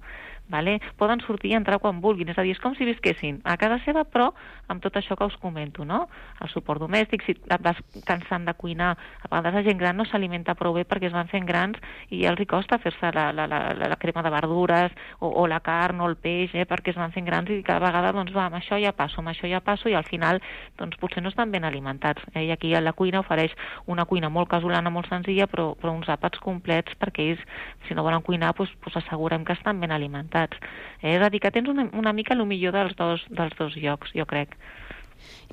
[0.50, 0.80] Vale?
[0.98, 3.78] Poden sortir i entrar quan vulguin, és a dir, és com si visquessin a casa
[3.84, 4.32] seva, però
[4.70, 6.02] amb tot això que us comento, no?
[6.42, 10.06] El suport domèstic, si et vas cansant de cuinar, a vegades la gent gran no
[10.08, 11.78] s'alimenta prou bé perquè es van fent grans
[12.10, 15.60] i els hi costa fer-se la, la, la, la, crema de verdures o, o la
[15.62, 18.48] carn o el peix, eh, perquè es van fent grans i cada vegada, doncs, va,
[18.50, 20.42] amb això ja passo, amb això ja passo i al final,
[20.80, 22.26] doncs, potser no estan ben alimentats.
[22.34, 22.48] Eh?
[22.48, 23.54] I aquí la cuina ofereix
[23.86, 27.46] una cuina molt casolana, molt senzilla, però, però uns àpats complets perquè ells,
[27.86, 30.56] si no volen cuinar, doncs, doncs assegurem que estan ben alimentats resultats.
[31.02, 31.16] Eh?
[31.16, 34.12] És a dir, que tens una, una mica el millor dels dos, dels dos llocs,
[34.14, 34.56] jo crec.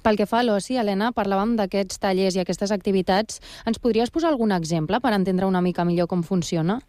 [0.04, 3.42] Pel que fa a l'oci, Helena, parlàvem d'aquests tallers i aquestes activitats.
[3.66, 6.80] Ens podries posar algun exemple per entendre una mica millor com funciona?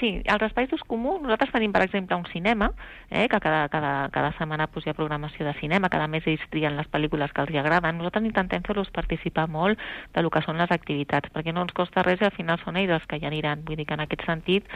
[0.00, 2.70] Sí, als d'ús comú nosaltres tenim, per exemple, un cinema,
[3.10, 6.44] eh, que cada, cada, cada setmana pues, hi ha programació de cinema, cada mes ells
[6.50, 7.98] trien les pel·lícules que els agraden.
[7.98, 9.78] Nosaltres intentem fer-los participar molt
[10.14, 12.76] de lo que són les activitats, perquè no ens costa res i al final són
[12.76, 13.64] ells els que hi aniran.
[13.66, 14.68] Vull dir que en aquest sentit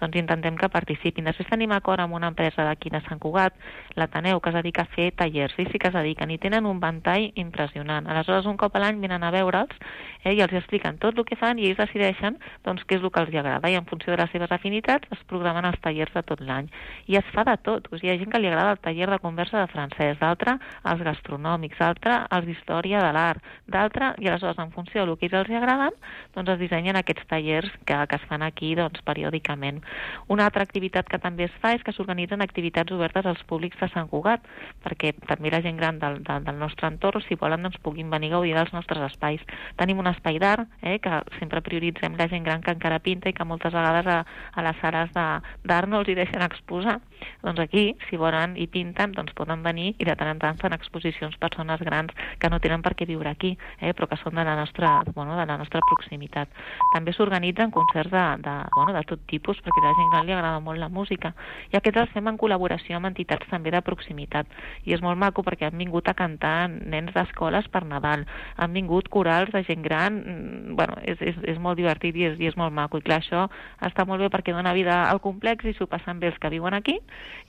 [0.00, 1.28] doncs, intentem que participin.
[1.28, 3.56] Després tenim acord amb una empresa d'aquí de Sant Cugat,
[3.96, 6.80] l'Ateneu, que es dedica a fer tallers, i sí que es dediquen, i tenen un
[6.80, 8.08] ventall impressionant.
[8.08, 9.76] Aleshores, un cop a l'any venen a veure'ls
[10.24, 13.12] eh, i els expliquen tot el que fan i ells decideixen doncs, què és el
[13.12, 16.12] que els agrada i en funció de les seves afinitats afinitats es programen els tallers
[16.14, 16.68] de tot l'any.
[17.06, 17.88] I es fa de tot.
[17.90, 20.58] O sigui, hi ha gent que li agrada el taller de conversa de francès, d'altre
[20.84, 25.38] els gastronòmics, d'altre els d'història de l'art, d'altre, i aleshores en funció del que ells
[25.40, 25.96] els agraden,
[26.34, 29.82] doncs es dissenyen aquests tallers que, que es fan aquí doncs, periòdicament.
[30.28, 33.90] Una altra activitat que també es fa és que s'organitzen activitats obertes als públics de
[33.92, 34.44] Sant Cugat,
[34.84, 38.30] perquè també la gent gran del, del, del nostre entorn, si volen, doncs puguin venir
[38.32, 39.42] a gaudir dels nostres espais.
[39.80, 43.36] Tenim un espai d'art, eh, que sempre prioritzem la gent gran que encara pinta i
[43.36, 44.20] que moltes vegades a,
[44.54, 46.98] a les sales d'art hi deixen exposar.
[47.42, 50.74] Doncs aquí, si volen i pinten, doncs poden venir i de tant en tant fan
[50.76, 54.44] exposicions persones grans que no tenen per què viure aquí, eh, però que són de
[54.44, 56.50] la nostra, bueno, de la nostra proximitat.
[56.94, 60.36] També s'organitzen concerts de, de, bueno, de tot tipus, perquè a la gent gran li
[60.36, 61.32] agrada molt la música.
[61.72, 64.48] I aquests els fem en col·laboració amb entitats també de proximitat.
[64.84, 69.08] I és molt maco perquè han vingut a cantar nens d'escoles per Nadal, han vingut
[69.08, 72.56] corals de gent gran, mm, bueno, és, és, és molt divertit i és, i és
[72.60, 73.00] molt maco.
[73.00, 73.46] I clar, això
[73.80, 76.76] està molt bé perquè dona vida al complex i s'ho passen bé els que viuen
[76.76, 76.98] aquí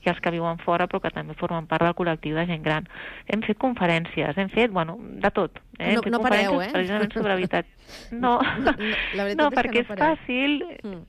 [0.06, 2.88] i els que viuen fora però que també formen part del col·lectiu de gent gran.
[3.28, 5.60] Hem fet conferències, hem fet, bueno, de tot.
[5.80, 5.96] Eh?
[5.96, 6.70] No- no pareu, eh?
[6.74, 7.70] Precisament sobre habitatge.
[8.12, 8.72] No, No,
[9.16, 11.02] la veritat no és que perquè no és fàcil, Mm.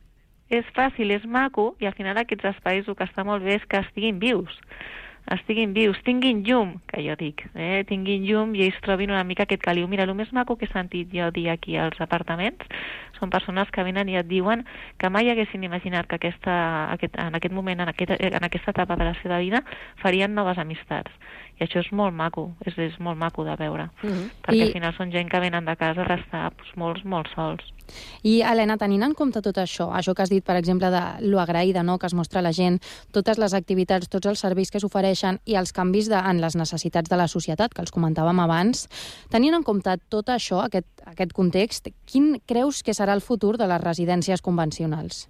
[0.50, 3.64] és fàcil, és maco, i al final aquests espais el que està molt bé és
[3.66, 4.58] que estiguin vius
[5.30, 7.84] estiguin vius, tinguin llum, que jo dic, eh?
[7.86, 9.86] tinguin llum i ells trobin una mica aquest caliu.
[9.86, 12.66] Mira, el més maco que he sentit jo dir aquí als apartaments
[13.18, 14.64] són persones que venen i et diuen
[14.98, 18.96] que mai haguessin imaginat que aquesta, aquest, en aquest moment, en, aquest, en aquesta etapa
[18.96, 19.62] de la seva vida,
[20.02, 21.10] farien noves amistats.
[21.60, 24.30] I això és molt maco, és, és molt maco de veure, Mhm.
[24.42, 27.28] perquè I- al final són gent que venen de casa a restar doncs, molts, molt
[27.34, 27.62] sols.
[28.22, 31.40] I, Helena, tenint en compte tot això, això que has dit, per exemple, de lo
[31.40, 32.78] agraïda no?, que es mostra la gent,
[33.12, 37.10] totes les activitats, tots els serveis que s'ofereixen i els canvis de, en les necessitats
[37.10, 38.88] de la societat, que els comentàvem abans,
[39.30, 43.68] tenint en compte tot això, aquest, aquest context, quin creus que serà el futur de
[43.70, 45.26] les residències convencionals?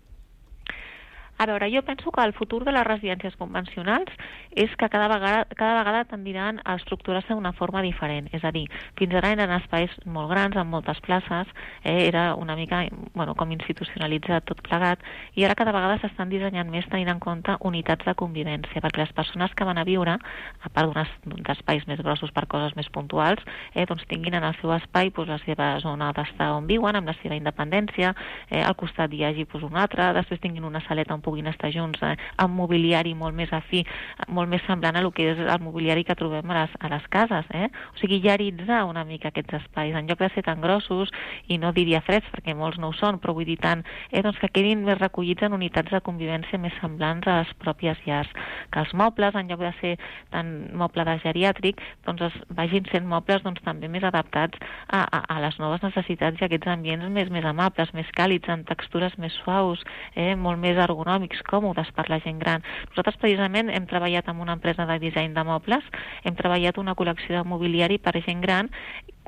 [1.42, 4.12] A veure, jo penso que el futur de les residències convencionals
[4.54, 8.28] és que cada vegada, cada vegada tendiran a estructurar-se d'una forma diferent.
[8.30, 11.50] És a dir, fins ara eren espais molt grans, amb moltes places,
[11.82, 12.84] eh, era una mica
[13.16, 15.02] bueno, com institucionalitzat tot plegat,
[15.34, 19.16] i ara cada vegada s'estan dissenyant més tenint en compte unitats de convivència, perquè les
[19.18, 20.94] persones que van a viure, a part
[21.26, 23.42] d'espais més grossos per coses més puntuals,
[23.74, 27.10] eh, doncs tinguin en el seu espai doncs, la seva zona d'estar on viuen, amb
[27.10, 28.14] la seva independència,
[28.48, 31.72] eh, al costat hi hagi doncs, un altre, després tinguin una saleta on puguin estar
[31.72, 33.82] junts, eh, amb mobiliari molt més afí,
[34.28, 37.08] molt més semblant a el que és el mobiliari que trobem a les, a les
[37.12, 37.48] cases.
[37.56, 37.68] Eh?
[37.94, 41.10] O sigui, llaritzar una mica aquests espais, en lloc de ser tan grossos,
[41.48, 44.38] i no diria freds, perquè molts no ho són, però vull dir tant, eh, doncs
[44.42, 48.30] que quedin més recollits en unitats de convivència més semblants a les pròpies llars.
[48.72, 49.94] Que els mobles, en lloc de ser
[50.30, 55.22] tan moble de geriàtric, doncs es vagin sent mobles doncs, també més adaptats a, a,
[55.32, 59.16] a les noves necessitats i a aquests ambients més, més amables, més càlids, amb textures
[59.18, 59.82] més suaus,
[60.14, 61.11] eh, molt més ergonòmics,
[61.48, 62.64] còmodes per la gent gran.
[62.90, 65.84] Nosaltres precisament hem treballat amb una empresa de disseny de mobles,
[66.24, 68.70] hem treballat una col·lecció de mobiliari per gent gran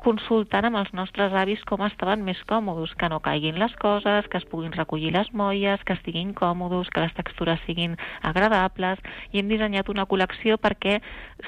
[0.05, 4.37] consultant amb els nostres avis com estaven més còmodes, que no caiguin les coses, que
[4.37, 9.01] es puguin recollir les molles, que estiguin còmodes, que les textures siguin agradables,
[9.33, 10.99] i hem dissenyat una col·lecció perquè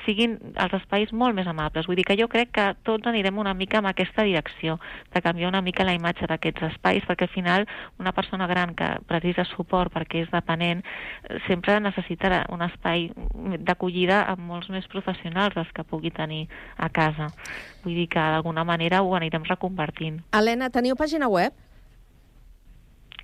[0.06, 1.86] siguin els espais molt més amables.
[1.86, 4.80] Vull dir que jo crec que tots anirem una mica en aquesta direcció,
[5.14, 7.68] de canviar una mica la imatge d'aquests espais, perquè al final
[8.02, 13.10] una persona gran que precisa suport perquè és dependent eh, sempre necessitarà un espai
[13.68, 17.30] d'acollida amb molts més professionals dels que pugui tenir a casa.
[17.88, 20.20] Vull dir que d'alguna manera ho anirem reconvertint.
[20.36, 21.54] Helena, teniu pàgina web?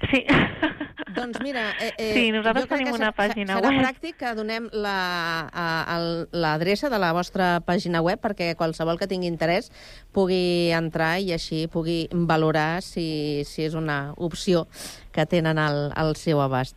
[0.10, 0.24] Sí.
[1.16, 3.82] Doncs mira, eh, eh, Sí, nosaltres tenim una pàgina serà web.
[3.84, 9.28] pràctic que donem la- a- l'adreça de la vostra pàgina web perquè qualsevol que tingui
[9.30, 9.70] interès
[10.12, 14.66] pugui entrar i així pugui valorar si, si és una opció
[15.12, 16.76] que tenen al, al seu abast.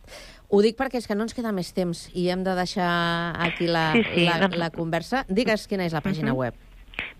[0.49, 3.67] Ho dic perquè és que no ens queda més temps i hem de deixar aquí
[3.67, 5.25] la, Sí, sí, la, doncs- la conversa.
[5.27, 6.37] Digues quina és la pàgina Mhm.
[6.37, 6.53] web.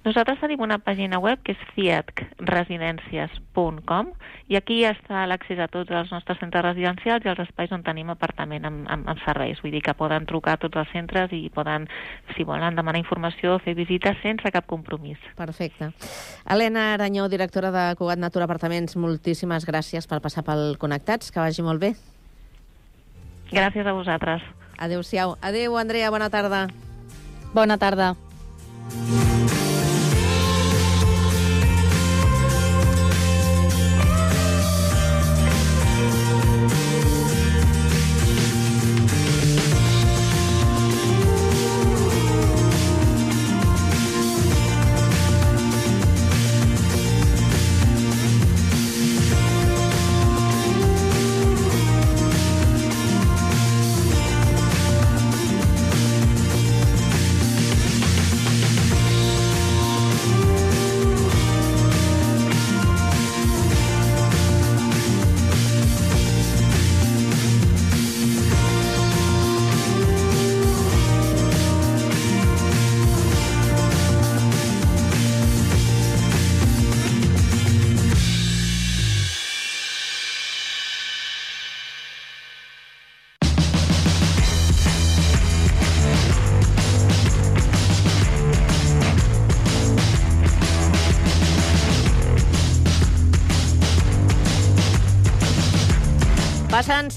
[0.06, 4.08] Nosaltres tenim una pàgina web que és fiatresidències.com
[4.48, 7.84] i aquí ja està l'accés a tots els nostres centres residencials i els espais on
[7.84, 9.60] tenim apartament amb, amb, amb serveis.
[9.64, 11.88] Vull dir que poden trucar a tots els centres i poden,
[12.38, 15.20] si volen, demanar informació o fer visites sense cap compromís.
[15.36, 15.86] Perfecte.
[16.48, 21.32] Helena Aranyó, directora de Cugat Natura Apartaments, moltíssimes gràcies per passar pel Connectats.
[21.32, 21.92] Que vagi molt bé.
[23.52, 24.44] Gràcies a vosaltres.
[24.78, 25.38] Adéu-siau.
[25.42, 26.68] Adéu, Andrea, bona tarda.
[27.54, 28.16] Bona tarda.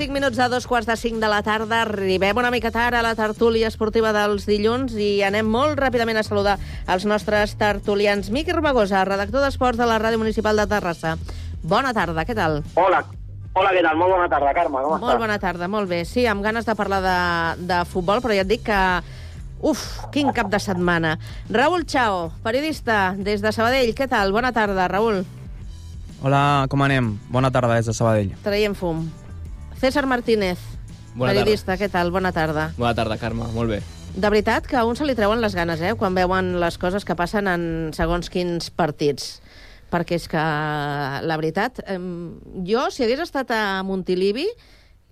[0.01, 1.83] 5 minuts de dos quarts de 5 de la tarda.
[1.83, 6.23] Arribem una mica tard a la tertúlia esportiva dels dilluns i anem molt ràpidament a
[6.25, 6.55] saludar
[6.89, 8.31] els nostres tertulians.
[8.33, 11.19] Miqui Romagosa, redactor d'Esports de la Ràdio Municipal de Terrassa.
[11.61, 12.63] Bona tarda, què tal?
[12.81, 13.03] Hola,
[13.53, 14.01] hola, què tal?
[14.01, 15.21] Molt bona tarda, Carme, com Molt estàs?
[15.27, 16.01] bona tarda, molt bé.
[16.09, 17.19] Sí, amb ganes de parlar de,
[17.69, 18.81] de futbol, però ja et dic que...
[19.61, 19.85] Uf,
[20.17, 21.19] quin cap de setmana.
[21.53, 23.93] Raül Chao, periodista des de Sabadell.
[23.93, 24.33] Què tal?
[24.33, 25.27] Bona tarda, Raül.
[26.25, 27.19] Hola, com anem?
[27.29, 28.33] Bona tarda des de Sabadell.
[28.41, 29.11] Traiem fum.
[29.81, 30.59] César Martínez,
[31.15, 31.79] Bona periodista.
[31.81, 32.11] Què tal?
[32.13, 32.67] Bona tarda.
[32.77, 33.47] Bona tarda, Carme.
[33.55, 33.79] Molt bé.
[34.13, 37.07] De veritat que a un se li treuen les ganes, eh?, quan veuen les coses
[37.09, 37.63] que passen en
[37.97, 39.39] segons quins partits.
[39.91, 40.43] Perquè és que,
[41.25, 42.37] la veritat, em,
[42.69, 44.45] jo, si hagués estat a Montilivi,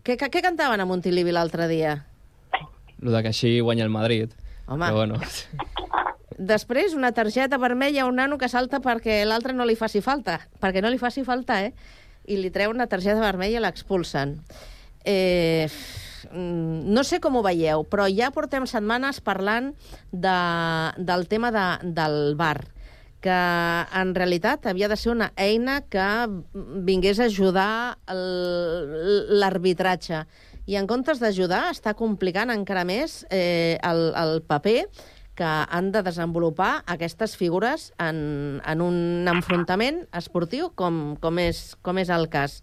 [0.04, 1.96] què, què, què cantaven a Montilivi l'altre dia?
[3.00, 4.36] Lo de que així guanya el Madrid.
[4.66, 4.84] Home.
[4.84, 5.22] Però bueno,
[6.38, 10.42] Després, una targeta vermella a un nano que salta perquè l'altre no li faci falta.
[10.60, 11.72] Perquè no li faci falta, eh?
[12.28, 14.36] I li treu una targeta vermella i l'expulsen.
[15.04, 15.68] Eh,
[16.30, 19.72] mm, no sé com ho veieu, però ja portem setmanes parlant
[20.12, 20.40] de,
[20.98, 22.60] del tema de, del bar
[23.20, 23.34] que
[24.00, 26.06] en realitat havia de ser una eina que
[26.86, 27.98] vingués a ajudar
[29.42, 30.22] l'arbitratge.
[30.68, 34.84] I en comptes d'ajudar, està complicant encara més eh, el, el paper
[35.38, 41.98] que han de desenvolupar aquestes figures en, en un enfrontament esportiu com, com, és, com
[42.02, 42.58] és el cas.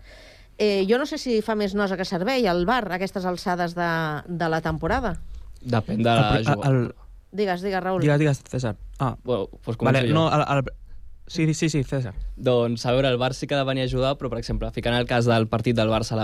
[0.59, 3.73] Eh, jo no sé si fa més nosa que servei el bar a aquestes alçades
[3.75, 3.87] de,
[4.27, 5.15] de la temporada.
[5.65, 6.69] depèn de la jugada.
[6.69, 6.93] el-
[7.35, 7.99] Digues, digues, Raül.
[7.99, 8.75] Digues, digues, César.
[8.99, 10.13] Ah, Bueno, pues vale, jo.
[10.13, 10.63] no, el, el...
[11.27, 12.13] Sí, sí, sí, César.
[12.37, 14.69] Doncs, a veure, el Bar sí que ha de venir a ajudar, però, per exemple,
[14.71, 16.21] ficant el cas del partit del Barça a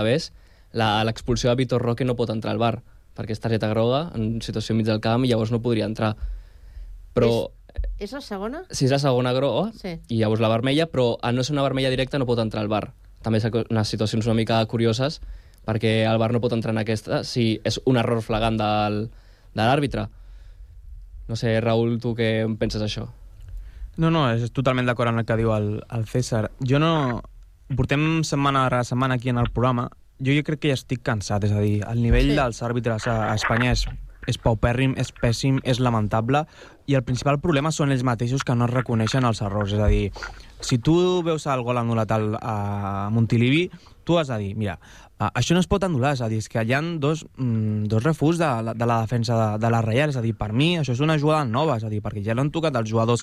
[0.72, 2.80] la- l'expulsió de Vitor Roque no pot entrar al Bar,
[3.14, 6.16] perquè és targeta groga, en situació mig del camp, i llavors no podria entrar.
[7.14, 7.50] Però
[7.98, 8.62] És la segona?
[8.70, 9.98] si és la segona groga, Sí.
[10.08, 12.68] i llavors la vermella, però a no ser una vermella directa no pot entrar al
[12.68, 12.92] bar.
[13.22, 15.20] També és unes situacions una mica curioses,
[15.64, 19.10] perquè el bar no pot entrar en aquesta si és un error flagant del,
[19.54, 20.08] de l'àrbitre.
[21.28, 23.06] No sé, Raül, tu què en penses això?
[23.96, 26.50] No, no, és totalment d'acord amb el que diu el, el César.
[26.60, 27.22] Jo no...
[27.72, 29.86] Portem setmana rere setmana aquí en el programa.
[30.20, 32.34] Jo, jo crec que ja estic cansat, és a dir, el nivell Sí.
[32.34, 32.36] sí.
[32.36, 33.86] dels àrbitres a, a Espanya és,
[34.30, 36.44] és paupèrrim, és pèssim, és lamentable,
[36.86, 39.72] i el principal problema són ells mateixos que no es reconeixen els errors.
[39.74, 40.10] És a dir,
[40.62, 40.96] si tu
[41.26, 43.68] veus el gol anul·lat al, a Montilivi,
[44.04, 44.78] tu has de dir, mira,
[45.30, 48.02] això no es pot anul·lar, és a dir, és que hi ha dos, mm, dos
[48.02, 50.96] refús de, de la defensa de, de la Reial, és a dir, per mi això
[50.96, 53.22] és una jugada nova, és a dir, perquè ja l'han tocat els jugadors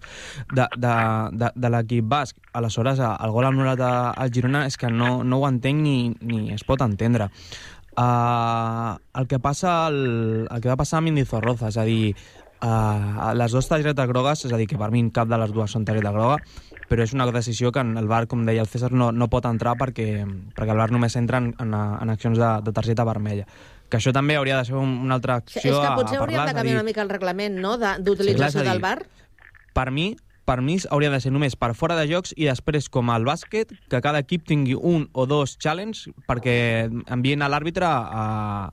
[0.54, 0.94] de, de,
[1.36, 2.38] de, de l'equip basc.
[2.54, 6.64] Aleshores, el gol anul·lat al Girona és que no, no ho entenc ni, ni es
[6.68, 7.30] pot entendre.
[7.98, 12.14] Uh, el que passa el, el que va passar amb Indizorroza, és a dir,
[12.64, 15.72] uh, les dues targetes grogues, és a dir, que per mi cap de les dues
[15.76, 16.38] són targeta groga,
[16.90, 19.46] però és una decisió que en el VAR, com deia el César, no, no pot
[19.50, 20.24] entrar perquè,
[20.56, 23.46] perquè el VAR només entra en, en, en accions de, de targeta vermella.
[23.90, 26.22] Que això també hauria de ser un, una altra acció és que a- potser a,
[26.22, 26.46] hauríem parlar.
[26.46, 28.72] de a canviar dir, una mica el reglament, no?, de- Sí, clar, d'utilització és a
[28.72, 29.00] del bar.
[29.74, 30.12] per mi,
[30.50, 33.76] per mi hauria de ser només per fora de jocs i després, com al bàsquet,
[33.92, 36.56] que cada equip tingui un o dos challenge perquè
[37.14, 38.24] envien a l'àrbitre a,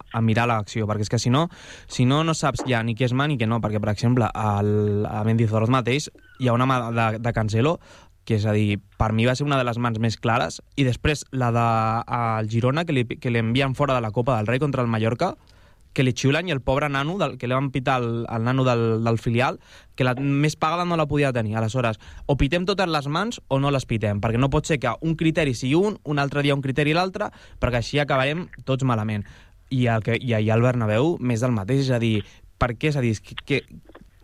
[0.00, 1.46] a mirar l'acció, perquè és que si no,
[1.84, 4.24] si no, no saps ja ni qui és mà ni què no, perquè, per exemple,
[4.32, 6.08] al, a Mendizorroz mateix
[6.40, 7.76] hi ha una mà de, de Cancelo
[8.26, 10.82] que és a dir, per mi va ser una de les mans més clares, i
[10.82, 11.66] després la de
[12.16, 14.90] al Girona, que li, que li envien fora de la Copa del Rei contra el
[14.90, 15.36] Mallorca,
[15.96, 18.66] que li xiulen i el pobre nano, del, que li van pitar el, el nano
[18.68, 19.58] del, del filial,
[19.96, 21.56] que la més pagada no la podia tenir.
[21.56, 24.92] Aleshores, o pitem totes les mans o no les pitem, perquè no pot ser que
[25.00, 27.30] un criteri sigui un, un altre dia un criteri l'altre,
[27.62, 29.24] perquè així acabarem tots malament.
[29.72, 32.20] I, el que, i allà al Bernabéu, més del mateix, és a dir,
[32.60, 32.92] per què?
[32.92, 33.16] És a dir,
[33.48, 33.62] que,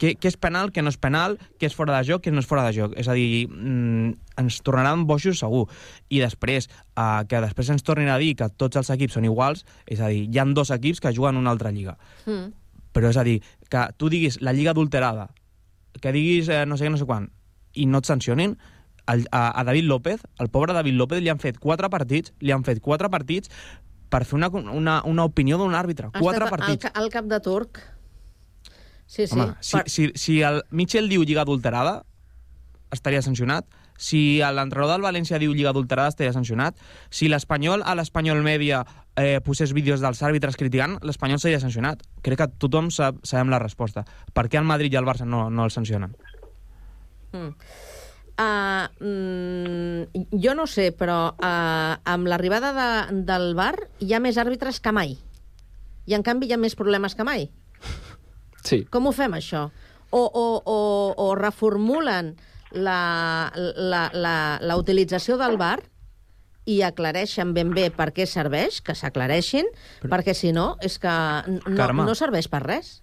[0.03, 2.43] què, què és penal, què no és penal, què és fora de joc, què no
[2.43, 2.97] és fora de joc.
[2.99, 5.69] És a dir, mm, ens tornaran bojos segur.
[6.11, 9.65] I després, eh, que després ens tornin a dir que tots els equips són iguals,
[9.87, 11.97] és a dir, hi han dos equips que juguen una altra lliga.
[12.27, 12.51] Mm.
[12.93, 13.41] Però és a dir,
[13.71, 15.31] que tu diguis la lliga adulterada,
[16.01, 17.31] que diguis eh, no sé què, no sé quan,
[17.75, 18.59] i no et sancionin,
[19.07, 22.53] el, a, a David López, el pobre David López, li han fet quatre partits, li
[22.53, 23.51] han fet quatre partits
[24.13, 26.11] per fer una, una, una opinió d'un àrbitre.
[26.13, 26.91] Ha Quatre partits.
[26.93, 27.81] Al, al cap de turc.
[29.13, 29.39] Sí, sí.
[29.39, 31.99] Home, si, Per- si, si el Mitchell diu lliga adulterada,
[32.97, 33.67] estaria sancionat.
[34.01, 36.81] Si l'entrenador del València diu lliga adulterada, estaria sancionat.
[37.13, 38.81] Si l'Espanyol a l'Espanyol Mèdia
[39.21, 42.01] eh, posés vídeos dels àrbitres criticant, l'Espanyol seria sancionat.
[42.25, 44.07] Crec que tothom sap, sabem la resposta.
[44.33, 46.17] Per què el Madrid i el Barça no, no el sancionen?
[47.37, 47.53] Mm.
[48.41, 52.91] Uh, mm, jo no sé, però uh, amb l'arribada de,
[53.29, 55.19] del bar hi ha més àrbitres que mai.
[56.09, 57.51] I en canvi hi ha més problemes que mai.
[58.65, 58.83] Sí.
[58.91, 59.69] Com ho fem, això?
[60.13, 60.79] O, o, o,
[61.17, 62.35] o reformulen
[62.73, 65.79] la, la, la, la utilització del bar
[66.69, 69.67] i aclareixen ben bé per què serveix, que s'aclareixin,
[70.07, 71.13] perquè si no, és que
[71.49, 72.07] no, Carme.
[72.07, 73.01] no serveix per res.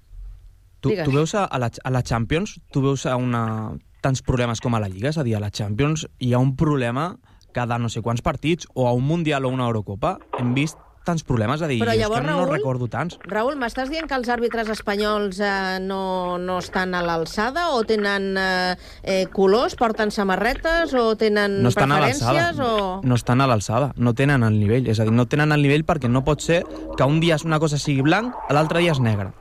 [0.79, 1.09] Tu, Digues.
[1.09, 4.75] tu veus a, a, la, a la Champions, tu veus a una, tants problemes com
[4.75, 7.11] a la Lliga, és a dir, a la Champions hi ha un problema
[7.51, 11.23] cada no sé quants partits, o a un Mundial o una Eurocopa, hem vist tants
[11.23, 13.17] problemes, és a dir, Però és llavors, que no Raül- recordo tants.
[13.25, 18.35] Raül, m'estàs dient que els àrbitres espanyols eh, no, no estan a l'alçada o tenen
[18.37, 22.67] eh, eh, colors, porten samarretes o tenen No estan a preferències l'alçada.
[22.67, 23.01] o...
[23.03, 24.87] No estan a l'alçada, no tenen el nivell.
[24.87, 26.63] És a dir, no tenen el nivell perquè no pot ser
[26.97, 29.31] que un dia una cosa sigui blanc, l'altre dia és negre.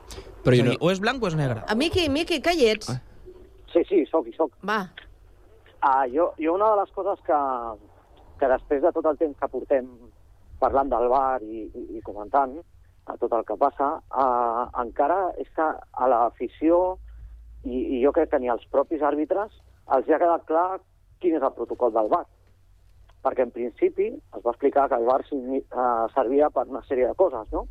[0.43, 1.61] Però és no- dir, o és blanc o és negre.
[1.67, 2.87] A Miqui, Miqui, que hi ets?
[3.73, 4.51] Sí, sí, soc, hi soc.
[4.65, 4.87] Va.
[5.83, 7.37] Uh, jo, jo una de les coses que,
[8.39, 9.85] que després de tot el temps que portem
[10.59, 12.57] parlant del bar i, i, i comentant
[13.09, 16.99] a tot el que passa, uh, encara és que a l'afició
[17.65, 19.55] i, i jo crec que ni als propis àrbitres
[19.95, 20.79] els ha quedat clar
[21.19, 22.25] quin és el protocol del bar.
[23.25, 27.17] Perquè en principi es va explicar que el bar uh, servia per una sèrie de
[27.19, 27.65] coses, no?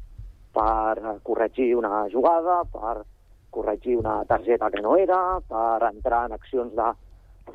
[0.58, 3.04] Per eh, corregir una jugada, per
[3.54, 6.88] corregir una targeta que no era, per entrar en accions de...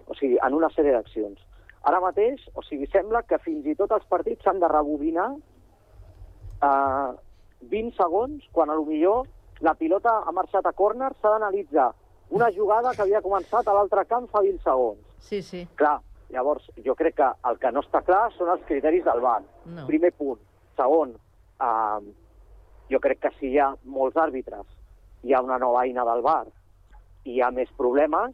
[0.07, 1.41] O sigui, en una sèrie d'accions.
[1.83, 5.33] Ara mateix, o sigui, sembla que fins i tot els partits s'han de rebobinar
[6.63, 7.09] eh,
[7.73, 9.27] 20 segons, quan a lo millor
[9.63, 11.91] la pilota ha marxat a córner, s'ha d'analitzar
[12.33, 14.99] una jugada que havia començat a l'altre camp fa 20 segons.
[15.21, 15.63] Sí, sí.
[15.79, 15.99] Clar,
[16.33, 19.43] llavors jo crec que el que no està clar són els criteris del VAR.
[19.75, 19.85] No.
[19.89, 20.39] Primer punt.
[20.79, 21.13] Segon,
[21.67, 21.99] eh,
[22.89, 24.65] jo crec que si hi ha molts àrbitres,
[25.23, 26.47] hi ha una nova eina del VAR
[27.23, 28.33] i hi ha més problemes,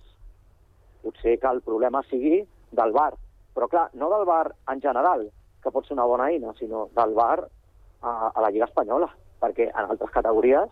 [1.03, 2.39] potser que el problema sigui
[2.71, 3.13] del VAR.
[3.55, 5.27] Però clar, no del VAR en general,
[5.63, 9.09] que pot ser una bona eina, sinó del VAR a, a la Lliga Espanyola,
[9.41, 10.69] perquè en altres categories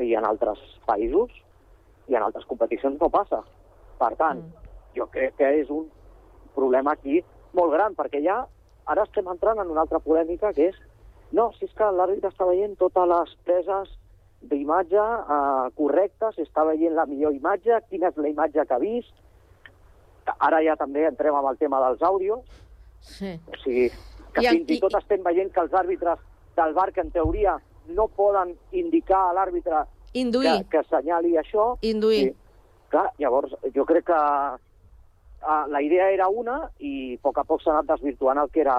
[0.00, 1.32] i en altres països
[2.08, 3.42] i en altres competicions no passa.
[4.00, 4.44] Per tant,
[4.96, 5.88] jo crec que és un
[6.54, 7.20] problema aquí
[7.56, 8.42] molt gran, perquè ja
[8.90, 10.78] ara estem entrant en una altra polèmica que és
[11.36, 13.90] no, si és que l'àrbitre està veient totes les preses
[14.50, 19.12] d'imatge eh, correctes, està veient la millor imatge, quina és la imatge que ha vist.
[20.38, 22.44] Ara ja també entrem amb el tema dels àudios,
[23.00, 23.40] Sí.
[23.48, 23.88] o sigui,
[24.34, 26.18] que I fins i tot estem veient que els àrbitres
[26.56, 27.56] del bar, que en teoria
[27.88, 31.76] no poden indicar a l'àrbitre que, que assenyali això...
[31.82, 32.30] Induir.
[32.30, 32.36] Sí.
[32.90, 37.62] Clar, llavors jo crec que uh, la idea era una i a poc a poc
[37.62, 38.76] s'ha anat desvirtuant el que era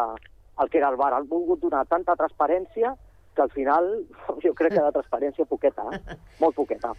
[0.61, 1.13] el que era el bar.
[1.15, 2.93] Han volgut donar tanta transparència
[3.35, 3.87] que al final
[4.43, 6.17] jo crec que de transparència poqueta, eh?
[6.43, 6.93] molt poqueta.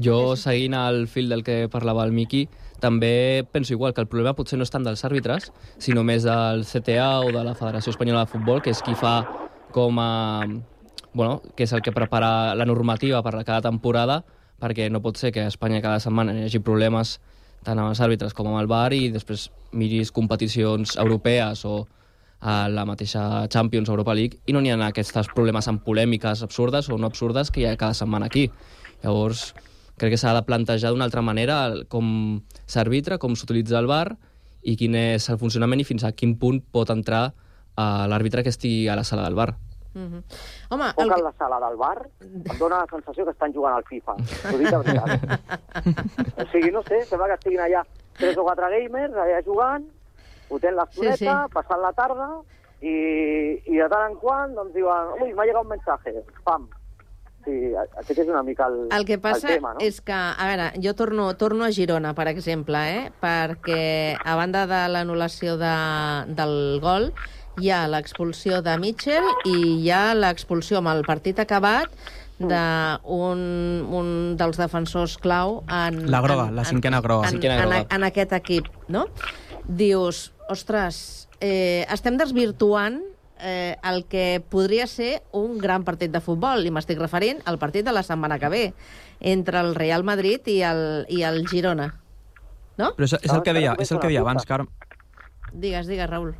[0.00, 2.46] Jo, seguint el fil del que parlava el Miqui,
[2.80, 6.64] també penso igual, que el problema potser no és tant dels àrbitres, sinó més del
[6.64, 9.20] CTA o de la Federació Espanyola de Futbol, que és qui fa
[9.76, 10.46] com a...
[11.12, 14.22] Bueno, que és el que prepara la normativa per a cada temporada,
[14.62, 17.18] perquè no pot ser que a Espanya cada setmana hi hagi problemes
[17.66, 21.82] tant amb els àrbitres com amb el VAR i després miris competicions europees o
[22.40, 26.88] a la mateixa Champions Europa League i no n'hi ha aquests problemes amb polèmiques absurdes
[26.88, 28.46] o no absurdes que hi ha cada setmana aquí.
[29.02, 29.50] Llavors,
[30.00, 34.16] crec que s'ha de plantejar d'una altra manera el- com s'arbitra, com s'utilitza el VAR
[34.62, 38.52] i quin és el funcionament i fins a quin punt pot entrar uh, l'àrbitre que
[38.52, 39.54] estigui a la sala del VAR.
[39.92, 40.22] Mm -hmm.
[40.70, 43.74] Home, Poc el a la sala del bar em dóna la sensació que estan jugant
[43.74, 44.12] al FIFA.
[44.52, 45.10] Ho dic de veritat.
[46.40, 47.82] o sigui, no sé, sembla que estiguin allà
[48.16, 49.84] tres o quatre gamers allà jugant,
[50.48, 52.28] fotent l'estoneta, Sí, sí, passant la tarda,
[52.82, 52.94] i,
[53.66, 56.68] i de tant en quant doncs diuen, ui, m'ha llegat un mensaje, pam.
[57.44, 59.80] Sí, a- aquest és una mica el, El que passa el tema, no?
[59.80, 63.04] és que, a veure, jo torno, torno a Girona, per exemple, eh?
[63.22, 65.74] perquè a banda de l'anul·lació de,
[66.36, 67.10] del gol,
[67.60, 71.88] hi ha l'expulsió de Mitchell i hi ha l'expulsió amb el partit acabat
[72.40, 73.40] d'un
[73.92, 76.06] un dels defensors clau en...
[76.10, 77.26] La groga, en, la cinquena groga.
[77.28, 77.80] En, Cinquena en, groga.
[77.82, 79.06] en, en aquest equip, no?
[79.68, 83.00] Dius, ostres, eh, estem desvirtuant
[83.42, 87.84] eh, el que podria ser un gran partit de futbol, i m'estic referint al partit
[87.86, 88.62] de la setmana que ve,
[89.20, 91.90] entre el Real Madrid i el, i el Girona.
[92.78, 92.94] No?
[92.96, 94.70] Però és, és el que deia, és el que deia abans, Carme.
[95.52, 96.32] Digues, digues, Raül.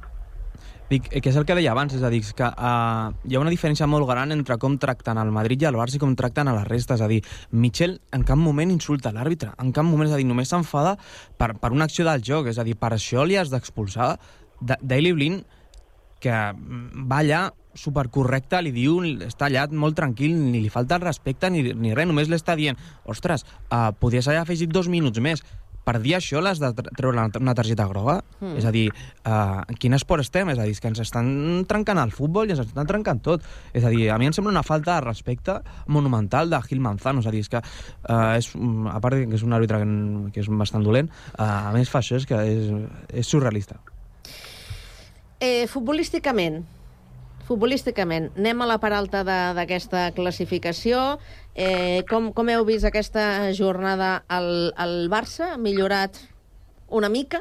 [0.90, 3.42] Dic, eh, que és el que deia abans, és a dir, que uh, hi ha
[3.42, 6.48] una diferència molt gran entre com tracten el Madrid i el Barça i com tracten
[6.50, 6.96] a la resta.
[6.98, 7.20] És a dir,
[7.52, 10.96] Michel en cap moment insulta l'àrbitre, en cap moment, és a dir, només s'enfada
[11.38, 14.16] per, per una acció del joc, és a dir, per això li has d'expulsar.
[14.60, 15.46] Da- Daley Blind,
[16.20, 17.40] que mm, va allà
[17.74, 22.08] supercorrecte, li diu, està allà molt tranquil, ni li falta el respecte ni, ni res,
[22.10, 25.44] només l'està dient, ostres, uh, podries haver afegit dos minuts més.
[25.80, 28.18] Per dir això l'has de tre- treure una- targeta groga?
[28.40, 28.58] Mm.
[28.60, 28.90] És a dir,
[29.24, 30.50] uh, en quin esport estem?
[30.52, 33.42] És a dir, que ens estan trencant el futbol i ens estan trencant tot.
[33.72, 35.56] És a dir, a mi em sembla una falta de respecte
[35.86, 37.20] monumental de Gil Manzano.
[37.24, 38.52] És a dir, és que, uh, és,
[38.92, 41.08] a part que és un àrbitre que, que és bastant dolent,
[41.38, 42.70] uh, a més fa això, és que és,
[43.14, 43.80] és surrealista.
[45.40, 46.60] Eh, futbolísticament,
[47.48, 49.22] futbolísticament, anem a la part alta
[49.56, 51.18] d'aquesta classificació.
[51.56, 54.20] Eh, com, com heu vist aquesta jornada?
[54.30, 56.20] El, el Barça ha millorat
[56.88, 57.40] una mica,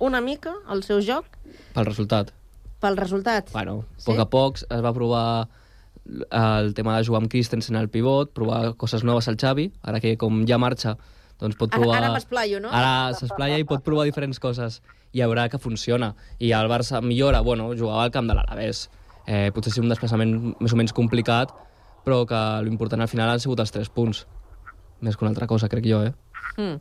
[0.00, 1.28] una mica, el seu joc,
[1.74, 2.32] Pel resultat.
[2.80, 3.52] pel resultat.
[3.52, 5.48] Bueno, a poc a poc es va provar
[6.04, 10.16] el tema de jugar amb Christensen al pivot, provar coses noves al Xavi, ara que
[10.20, 10.96] com ja marxa,
[11.44, 12.00] doncs pot Ara, provar...
[12.00, 12.72] ara m'esplaio, no?
[12.74, 14.80] Ara s'esplaia i pot provar diferents coses
[15.14, 16.14] i veurà que funciona.
[16.42, 18.88] I el Barça millora, bueno, jugava al camp de l'Alavés.
[19.26, 21.52] Eh, potser sí un desplaçament més o menys complicat,
[22.04, 24.24] però que l'important al final han sigut els tres punts.
[25.04, 26.12] Més que una altra cosa, crec jo, eh?
[26.58, 26.80] Mm.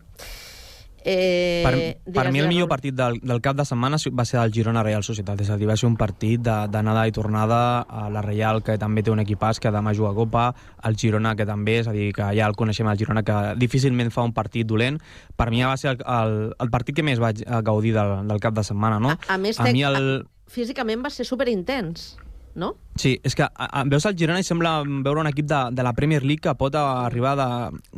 [1.05, 4.39] Eh, Per, digues, per mi el millor partit del, del cap de setmana va ser
[4.39, 7.81] el Girona Real Societat, és a dir, va ser un partit de- d'anada i tornada
[7.81, 10.45] a la Real, que també té un equipàs que demà juga a Copa,
[10.83, 14.11] el Girona, que també, és a dir, que ja el coneixem, el Girona, que difícilment
[14.11, 15.01] fa un partit dolent.
[15.35, 18.39] Per mi va ser el, el, el partit que més vaig eh, gaudir del, del
[18.39, 19.17] cap de setmana, no?
[19.27, 20.25] A més, a mi el...
[20.47, 22.13] físicament va ser superintens,
[22.55, 22.75] no?
[22.95, 25.83] Sí, és que a, a, veus el Girona i sembla veure un equip de, de
[25.83, 27.47] la Premier League que pot arribar de...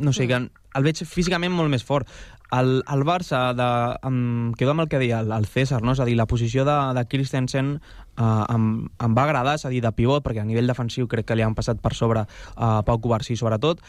[0.00, 0.38] No sé, que
[0.76, 2.08] el veig físicament molt més fort.
[2.54, 3.68] El, el Barça, de,
[4.06, 5.96] em quedo amb el que deia el, el César, no?
[5.96, 8.68] és a dir, la posició de, de Christensen uh, em,
[9.02, 11.42] em va agradar, és a dir, de pivot, perquè a nivell defensiu crec que li
[11.42, 13.82] han passat per sobre uh, Pau Covarsí, sobretot,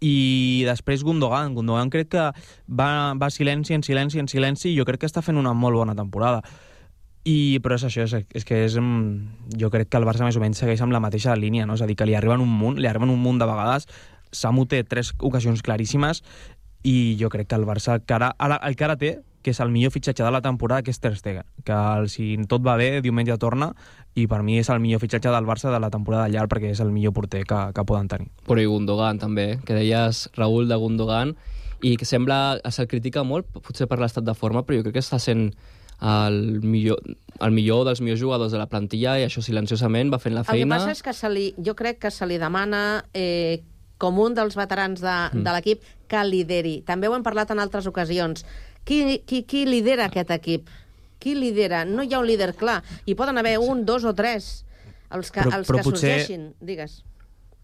[0.00, 1.52] i després Gundogan.
[1.54, 2.24] Gundogan crec que
[2.72, 2.90] va,
[3.20, 5.96] va silenci, en silenci, en silenci, i jo crec que està fent una molt bona
[5.98, 6.40] temporada.
[7.28, 10.38] I, però és això, és, és que és, mm, jo crec que el Barça més
[10.38, 11.76] o menys segueix amb la mateixa línia, no?
[11.76, 13.90] és a dir, que li arriben un munt, li arriben un munt de vegades,
[14.30, 16.20] Samu té tres ocasions claríssimes
[16.82, 19.60] i jo crec que el Barça que ara, ara, el que ara té, que és
[19.60, 22.74] el millor fitxatge de la temporada, que és Ter Stegen, que el, si tot va
[22.76, 23.70] bé, diumenge torna,
[24.14, 26.80] i per mi és el millor fitxatge del Barça de la temporada llarg, perquè és
[26.84, 28.28] el millor porter que, que poden tenir.
[28.48, 31.34] Però i Gundogan també, que deies Raül de Gundogan,
[31.80, 35.04] i que sembla, se'l critica molt, potser per l'estat de forma, però jo crec que
[35.04, 35.48] està sent
[36.00, 37.00] el millor,
[37.40, 40.46] el millor dels millors jugadors de la plantilla i això silenciosament va fent la El
[40.46, 40.76] que feina.
[40.78, 43.60] passa és que se li, jo crec que se li demana eh,
[44.00, 45.44] com un dels veterans de, mm.
[45.44, 46.78] de l'equip que lideri.
[46.88, 48.46] També ho hem parlat en altres ocasions.
[48.88, 50.72] Qui, qui, qui lidera aquest equip?
[51.20, 51.84] Qui lidera?
[51.84, 52.80] No hi ha un líder clar.
[53.04, 54.64] Hi poden haver un, dos o tres.
[55.12, 56.50] Els que, Però- els però que potser- sorgeixin.
[56.64, 57.02] Digues.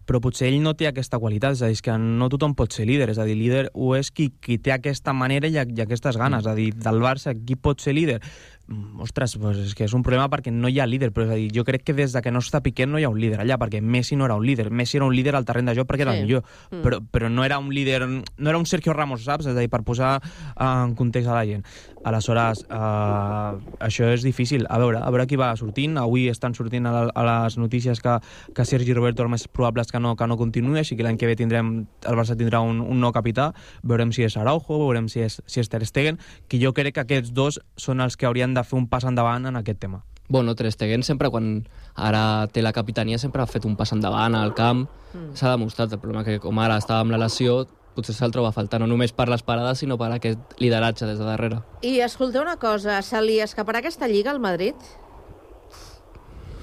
[0.07, 2.85] però potser ell no té aquesta qualitat, és a dir, que no tothom pot ser
[2.87, 6.15] líder, és a dir, líder ho és qui, qui té aquesta manera i, i aquestes
[6.15, 8.21] ganes, és a dir, del Barça, qui pot ser líder?
[8.67, 11.31] Mm, Ostres, doncs és que és un problema perquè no hi ha líder, però és
[11.31, 13.19] a dir, jo crec que des de que no està Piqué no hi ha un
[13.19, 15.75] líder allà, perquè Messi no era un líder, Messi era un líder al terreny de
[15.77, 16.17] joc perquè era Sí.
[16.19, 16.81] el millor, Mm.
[16.83, 19.45] però, però no era un líder, no era un Sergio Ramos, saps?
[19.45, 21.63] És a dir, per posar eh, en context a la gent.
[22.07, 24.65] Aleshores, eh, això és difícil.
[24.69, 25.97] A veure, a veure qui va sortint.
[25.99, 28.17] Avui estan sortint a, la, a les notícies que,
[28.55, 31.19] que Sergi Roberto el més probable és que no, que no continuï, així que l'any
[31.19, 31.73] que ve tindrem,
[32.07, 33.51] el Barça tindrà un, un nou capità.
[33.83, 37.07] Veurem si és Araujo, veurem si és, si és Ter Stegen, que jo crec que
[37.07, 40.03] aquests dos són els que haurien de fer un pas endavant en aquest tema.
[40.29, 44.35] Bueno, Ter Stegen sempre, quan ara té la capitania, sempre ha fet un pas endavant
[44.35, 44.87] al camp.
[45.13, 45.35] Mm.
[45.39, 47.61] S'ha demostrat, el problema que com ara estava amb la lesió,
[47.97, 51.17] potser se'l troba a faltar, no només per les parades, sinó per aquest lideratge des
[51.19, 51.59] de darrere.
[51.81, 54.77] I escolteu una cosa, se li escaparà aquesta lliga al Madrid?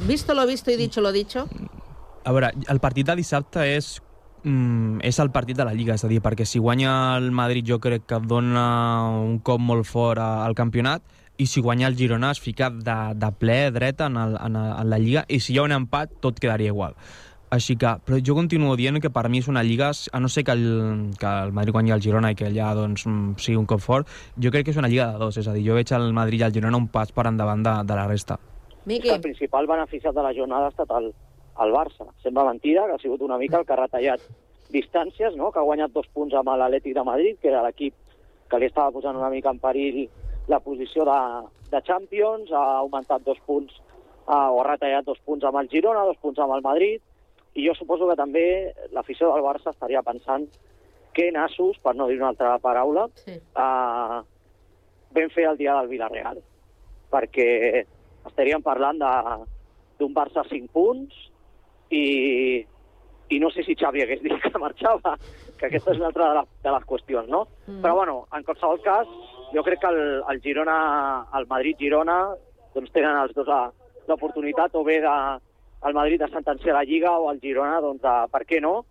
[0.07, 1.47] Visto lo visto i dicho lo dicho?
[2.25, 3.99] A veure, el partit de dissabte és
[4.45, 7.67] mm, és el partit de la Lliga, és a dir, perquè si guanya el Madrid
[7.69, 8.65] jo crec que dona
[9.21, 11.03] un cop molt fort al campionat
[11.37, 14.73] i si guanya el Girona es fica de, de ple dreta en, el, en, el,
[14.79, 16.95] en la Lliga i si hi ha un empat tot quedaria igual.
[17.55, 20.43] Així que, però jo continuo dient que per mi és una lliga, a no ser
[20.47, 20.65] que el,
[21.21, 23.05] que el Madrid guanyi el Girona i que allà doncs,
[23.39, 25.63] sigui un cop fort, jo crec que és una lliga de dos, és a dir,
[25.69, 28.41] jo veig el Madrid i el Girona un pas per endavant de, de la resta.
[28.91, 29.13] Miqui.
[29.13, 31.13] El principal beneficiat de la jornada ha estat el,
[31.65, 32.09] el Barça.
[32.25, 34.25] Sembla mentida que ha sigut una mica el que ha retallat
[34.75, 35.53] distàncies, no?
[35.53, 37.95] que ha guanyat dos punts amb l'Atlètic de Madrid, que era l'equip
[38.51, 40.05] que li estava posant una mica en perill
[40.49, 41.19] la posició de,
[41.73, 43.73] de Champions, ha augmentat dos punts
[44.27, 47.01] uh, o ha retallat dos punts amb el Girona, dos punts amb el Madrid,
[47.55, 48.45] i jo suposo que també
[48.93, 50.47] l'afició del Barça estaria pensant
[51.15, 53.37] que nassos, per no dir una altra paraula, sí.
[53.55, 54.23] uh,
[55.15, 56.41] ben fer el dia del Villarreal,
[57.13, 57.85] perquè
[58.27, 59.45] estaríem parlant de-
[60.01, 61.15] d'un Barça a 5 punts
[61.91, 62.67] i,
[63.31, 65.15] i no sé si Xavi hagués dit que marxava,
[65.57, 67.45] que aquesta és una altra de, la, de les qüestions, no?
[67.69, 67.81] Mm.
[67.85, 69.07] Però bueno, en qualsevol cas,
[69.55, 70.03] jo crec que el,
[70.33, 70.79] el Girona,
[71.39, 72.19] el Madrid-Girona,
[72.75, 73.47] doncs tenen els dos
[74.09, 75.15] l'oportunitat o bé de,
[75.85, 78.85] el Madrid de sentenciar la Lliga o el Girona, doncs, de, per què no,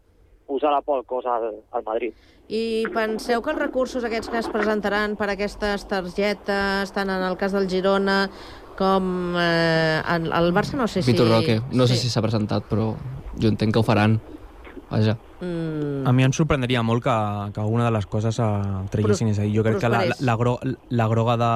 [0.47, 2.13] posar la por al cos al, al Madrid.
[2.51, 7.37] I penseu que els recursos aquests que es presentaran per aquestes targetes, tant en el
[7.39, 8.27] cas del Girona
[8.77, 11.13] com eh, el, el Barça, no sé si...
[11.13, 12.07] Vitor Roque, no sé sí.
[12.07, 12.91] si s'ha presentat, però
[13.39, 14.19] jo entenc que ho faran.
[14.89, 15.17] Vaja.
[15.43, 17.13] Mm, A mi em sorprendria molt que,
[17.55, 18.47] que alguna de les coses eh,
[18.91, 19.29] traguessin.
[19.31, 20.57] És a dir, jo crec que la, la, la, gro,
[20.89, 21.51] la groga de,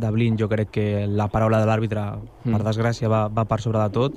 [0.00, 2.04] de Blin, jo crec que la paraula de l'àrbitre,
[2.44, 2.54] mm.
[2.54, 4.16] per desgràcia, va, va per sobre de tot,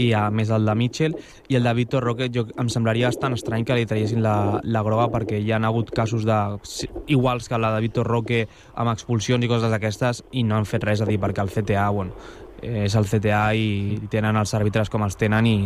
[0.00, 1.16] i a més el de Mitchell,
[1.48, 4.84] i el de Víctor Roque, jo, em semblaria bastant estrany que li traguessin la, la
[4.86, 6.40] groga perquè hi han hagut casos de,
[7.08, 8.44] iguals que la de Víctor Roque
[8.76, 11.88] amb expulsions i coses d'aquestes i no han fet res a dir perquè el CTA,
[11.90, 12.14] bueno,
[12.62, 15.56] és el CTA i tenen els àrbitres com els tenen i,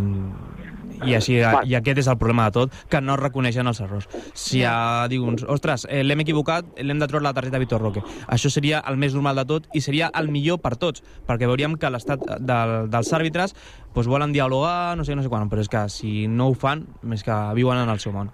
[1.07, 4.09] i així i aquest és el problema de tot, que no reconeixen els errors.
[4.34, 8.03] Si ja dius, ostres, eh, l'hem equivocat, l'hem de trobar la targeta de Vitor Roque.
[8.26, 11.78] Això seria el més normal de tot i seria el millor per tots, perquè veuríem
[11.78, 13.57] que l'estat del, dels àrbitres
[13.94, 16.86] doncs, volen dialogar, no sé, no sé quan, però és que si no ho fan,
[17.03, 18.32] més que viuen en el seu món.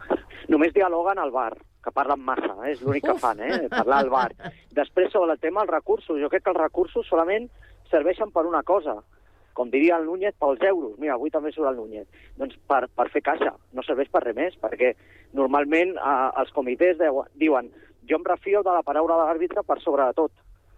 [0.49, 1.53] Només dialoguen al bar,
[1.85, 2.73] que parlen massa, eh?
[2.73, 3.67] és l'únic que fan, eh?
[3.73, 4.31] parlar al bar.
[4.77, 7.49] Després, sobre el tema dels recursos, jo crec que els recursos solament
[7.91, 8.99] serveixen per una cosa,
[9.59, 10.95] com diria el Núñez, pels euros.
[11.03, 12.07] Mira, avui també surt el Núñez.
[12.39, 14.93] Doncs per, per fer caixa, no serveix per res més, perquè
[15.35, 17.73] normalment eh, els comitès deu, diuen
[18.09, 20.33] jo em refio de la paraula de l'àrbitre per sobre de tot.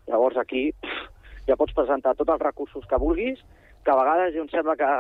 [0.09, 1.05] Llavors aquí pff,
[1.47, 3.45] ja pots presentar tots els recursos que vulguis,
[3.85, 4.91] que a vegades jo em sembla que,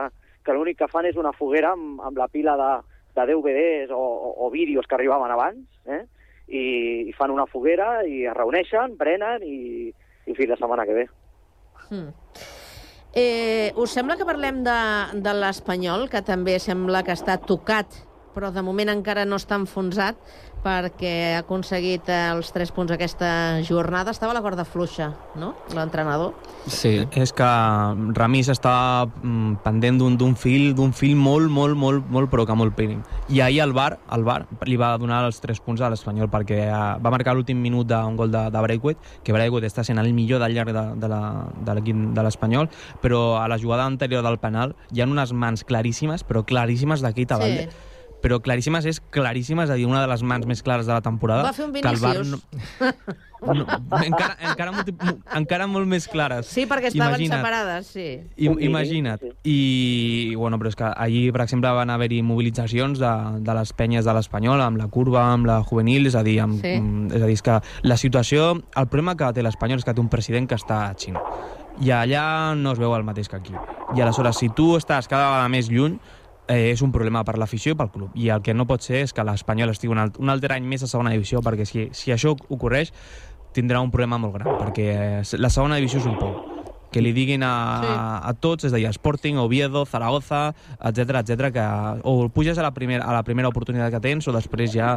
[0.45, 2.71] que l'únic que fan és una foguera amb, amb la pila de,
[3.17, 6.05] de DVDs o, o, o vídeos que arribaven abans, eh?
[6.51, 6.63] I,
[7.07, 9.91] i fan una foguera i es reuneixen, prenen i,
[10.27, 11.05] i fins la setmana que ve.
[11.91, 12.11] Mm.
[13.13, 14.77] Eh, us sembla que parlem de,
[15.19, 17.97] de l'Espanyol, que també sembla que està tocat,
[18.37, 20.21] però de moment encara no està enfonsat,
[20.65, 24.13] perquè ha aconseguit els tres punts aquesta jornada.
[24.13, 26.35] Estava a la corda fluixa, no?, l'entrenador.
[26.67, 26.93] Sí.
[27.17, 27.49] És que
[28.17, 32.57] Ramis està mm, pendent d'un d'un fil, d'un fil molt, molt, molt, molt, però que
[32.59, 33.01] molt prim.
[33.29, 36.63] I ahir el Bar, el Bar li va donar els tres punts a l'Espanyol perquè
[36.67, 40.13] eh, va marcar l'últim minut d'un gol de, de Braithwaite, que Braithwaite està sent el
[40.17, 42.71] millor del llarg de, de l'equip de l'Espanyol,
[43.03, 47.27] però a la jugada anterior del penal hi ha unes mans claríssimes, però claríssimes d'aquí
[47.31, 47.71] Tabalde.
[47.71, 47.87] Sí.
[48.21, 51.01] Però claríssimes és claríssimes, és a dir, una de les mans més clares de la
[51.01, 51.43] temporada.
[51.49, 52.43] Va fer un que el VAR Vinícius.
[53.41, 53.65] No, no,
[54.05, 54.93] encara, encara, multi,
[55.39, 56.45] encara molt més clares.
[56.53, 57.39] Sí, perquè estaven Imagina't.
[57.41, 58.05] separades, sí.
[58.37, 59.23] I, imagina't.
[59.49, 64.05] I, bueno, però és que ahir, per exemple, van haver-hi mobilitzacions de, de les penyes
[64.05, 66.75] de l'Espanyol, amb la curva, amb la juvenil, és a dir, amb, Sí.
[66.77, 67.57] mm, és a dir, és que
[67.89, 68.51] la situació...
[68.77, 71.25] El problema que té l'Espanyol és que té un president que està a Xina.
[71.81, 73.55] I allà no es veu el mateix que aquí.
[73.97, 75.97] I aleshores, si tu estàs cada vegada més lluny,
[76.51, 78.15] eh, és un problema per l'afició i pel club.
[78.19, 80.67] I el que no pot ser és que l'Espanyol estigui un, alt, un altre any
[80.67, 82.93] més a segona divisió, perquè si, si això ocorreix,
[83.55, 86.35] tindrà un problema molt gran, perquè eh, la segona divisió és un pou
[86.91, 87.91] que li diguin a, Sí.
[88.31, 91.67] a tots, és a dir, Sporting, Oviedo, Zaragoza, etc etc que
[92.03, 94.97] o puges a la, primera, a la primera oportunitat que tens o després ja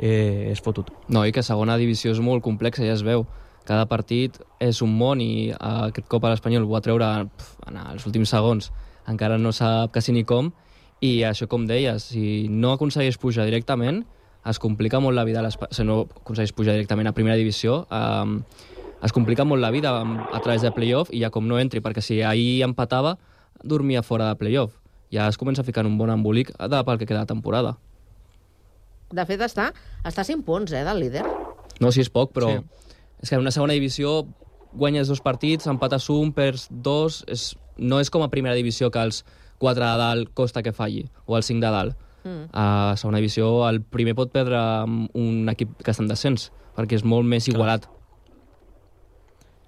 [0.00, 0.90] eh, és fotut.
[1.08, 3.26] No, i que segona divisió és molt complexa, ja es veu.
[3.68, 7.52] Cada partit és un món i eh, aquest cop a l'Espanyol ho va treure pf,
[7.68, 8.72] en els últims segons.
[9.06, 10.50] Encara no sap quasi ni com.
[11.00, 14.02] I això, com deies, si no aconsegueix pujar directament,
[14.46, 15.42] es complica molt la vida.
[15.50, 18.40] Si no aconsegueix pujar directament a primera divisió, eh,
[19.02, 22.02] es complica molt la vida a través de playoff i ja com no entri, perquè
[22.04, 23.16] si ahir empatava,
[23.62, 24.74] dormia fora de playoff.
[25.10, 27.78] Ja es comença a ficar en un bon embolic de pel que queda de temporada.
[29.10, 29.72] De fet, està,
[30.06, 31.24] està a 5 punts, eh, del líder.
[31.80, 32.60] No, si és poc, però Sí.
[32.60, 32.96] sí.
[33.22, 34.26] és que en una segona divisió
[34.72, 37.24] guanyes dos partits, empates un, perds dos...
[37.26, 39.24] És, no és com a primera divisió que els
[39.60, 41.96] 4 de dalt costa que falli, o el 5 de dalt.
[42.24, 42.48] Mm.
[42.52, 44.58] A segona divisió el primer pot perdre
[44.88, 47.86] un equip que està en descens, perquè és molt més igualat.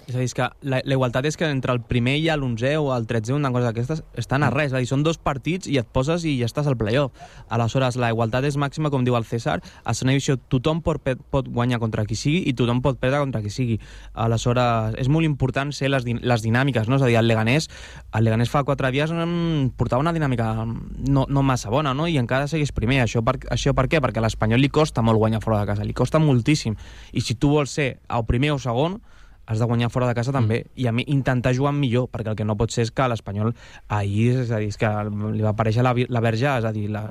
[0.07, 2.75] És a dir, és que la, la igualtat és que entre el primer i l'onzè
[2.81, 4.73] o el tretzè, una cosa d'aquestes, estan a res.
[4.73, 7.15] És a dir, són dos partits i et poses i ja estàs al playoff.
[7.53, 9.61] Aleshores, la igualtat és màxima, com diu el César.
[9.85, 13.43] A segona divisió tothom pot, pot guanyar contra qui sigui i tothom pot perdre contra
[13.45, 13.79] qui sigui.
[14.15, 16.99] Aleshores, és molt important ser les, din les dinàmiques, no?
[16.99, 17.71] És a dir, el Leganés,
[18.13, 22.09] el Leganés fa quatre dies mm, portava una dinàmica no, no massa bona, no?
[22.11, 23.03] I encara segueix primer.
[23.07, 24.03] Això per, això per què?
[24.03, 26.77] Perquè a l'Espanyol li costa molt guanyar fora de casa, li costa moltíssim.
[27.13, 29.01] I si tu vols ser el primer o segon,
[29.47, 32.37] has de guanyar fora de casa també, i a mi intentar jugar millor, perquè el
[32.37, 33.55] que no pot ser és que l'Espanyol
[33.89, 34.89] ahir, és a dir, és que
[35.35, 37.03] li va aparèixer la, la verge, és a dir, la,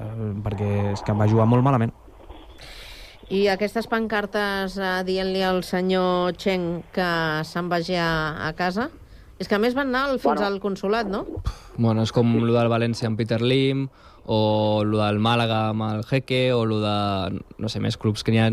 [0.45, 1.91] perquè és que va jugar molt malament.
[3.31, 7.09] I aquestes pancartes eh, dient-li al senyor Cheng que
[7.47, 8.89] se'n vagi a, a casa,
[9.39, 10.47] és que a més van anar al- fins Bueno.
[10.47, 11.25] al consulat, no?
[11.77, 13.87] Bueno, és com el del València amb Peter Lim,
[14.27, 18.31] o el del Màlaga amb el Jeque, o el de, no sé, més clubs que
[18.35, 18.49] n'hi ha.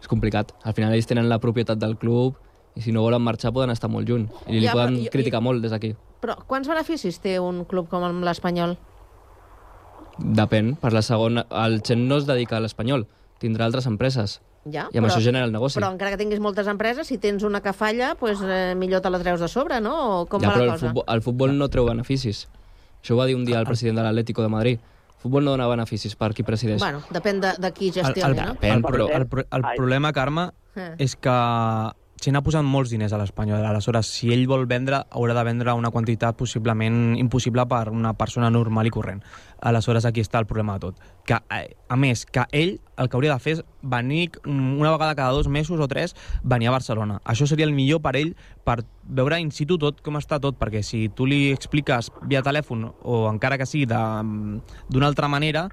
[0.00, 0.52] És complicat.
[0.64, 2.36] Al final ells tenen la propietat del club,
[2.76, 4.28] i si no volen marxar poden estar molt lluny.
[4.46, 5.94] I li Ja, però poden i- criticar molt des d'aquí.
[6.20, 8.76] Però quants beneficis té un club com l'Espanyol?
[10.18, 10.74] Depèn.
[10.76, 11.46] Per la segona...
[11.50, 13.06] El Chen no es dedica a l'Espanyol,
[13.40, 14.40] tindrà altres empreses.
[14.68, 15.78] Ja, I amb això genera el negoci.
[15.78, 19.08] Però encara que tinguis moltes empreses, si tens una que falla, pues, eh, millor te
[19.08, 19.94] la treus de sobre, no?
[20.20, 20.88] O com ja, va però la el cosa?
[20.90, 22.48] futbol, el futbol no treu beneficis.
[23.00, 24.80] Això ho va dir un dia el president de l'Atlético de Madrid.
[25.20, 26.80] Futbol no dona beneficis per qui presideix.
[26.80, 28.56] Bueno, depèn de, de qui El, gestioni, el, no?
[28.60, 29.76] el, pro, el, el Ai.
[29.76, 30.94] problema, Carme, Eh.
[30.98, 31.32] és que
[32.20, 33.64] si n'ha posat molts diners a l'Espanyol.
[33.64, 38.50] Aleshores, si ell vol vendre, haurà de vendre una quantitat possiblement impossible per una persona
[38.52, 39.22] normal i corrent.
[39.64, 41.00] Aleshores, aquí està el problema de tot.
[41.24, 45.14] Que, eh, a més, que ell el que hauria de fer és venir una vegada
[45.14, 47.22] cada dos mesos o tres, venir a Barcelona.
[47.24, 50.82] Això seria el millor per ell, per veure in situ tot com està tot, perquè
[50.84, 55.70] si tu li expliques via telèfon o encara que sigui d'una altra manera,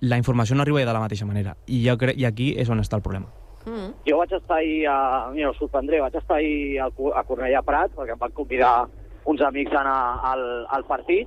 [0.00, 1.56] la informació no arriba de la mateixa manera.
[1.66, 3.45] I, jo cre I aquí és on està el problema.
[3.66, 3.88] Mm.
[4.06, 4.96] Jo vaig estar ahir, a,
[5.34, 8.86] mira, us sorprendré, vaig estar ahir al, Cu- a Cornellà Prat, perquè em van convidar
[9.26, 9.98] uns amics a anar
[10.32, 11.26] al, al partit,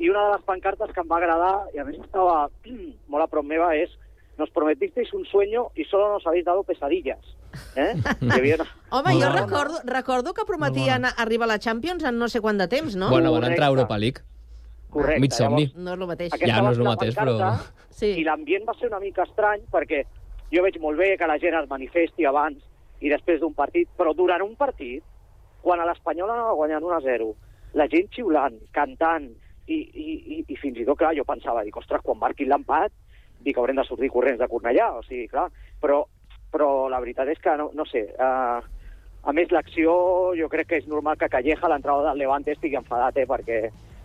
[0.00, 2.48] i una de les pancartes que em va agradar, i a més estava
[3.12, 3.92] molt a prop meva, és
[4.38, 7.20] nos prometisteis un sueño y solo nos habéis dado pesadillas.
[7.74, 7.94] Eh?
[8.30, 8.66] Havia una...
[8.90, 12.68] Home, jo recordo, recordo que prometien arribar a la Champions en no sé quant de
[12.68, 13.08] temps, no?
[13.08, 14.20] Bueno, van entrar a Europa League.
[14.90, 15.20] Correcte.
[15.20, 15.72] Mig somni.
[15.76, 16.36] No és el mateix.
[16.40, 17.54] Ja no és el mateix, però...
[17.96, 18.10] Sí.
[18.20, 20.02] I l'ambient va ser una mica estrany perquè
[20.52, 22.62] jo veig molt bé que la gent es manifesti abans
[23.00, 25.02] i després d'un partit, però durant un partit,
[25.62, 27.32] quan a l'Espanyol anava guanyant 1 a 0,
[27.76, 29.26] la gent xiulant, cantant,
[29.66, 32.94] i, i, i, i fins i tot, clar, jo pensava, dic, ostres, quan marquin l'empat,
[33.42, 35.48] dic, haurem de sortir corrents de Cornellà, o sigui, clar,
[35.82, 36.04] però,
[36.52, 38.62] però la veritat és que, no, no sé, uh,
[39.26, 39.96] a més, l'acció,
[40.38, 43.58] jo crec que és normal que Calleja, l'entrada del Levante, estigui enfadat, eh, perquè,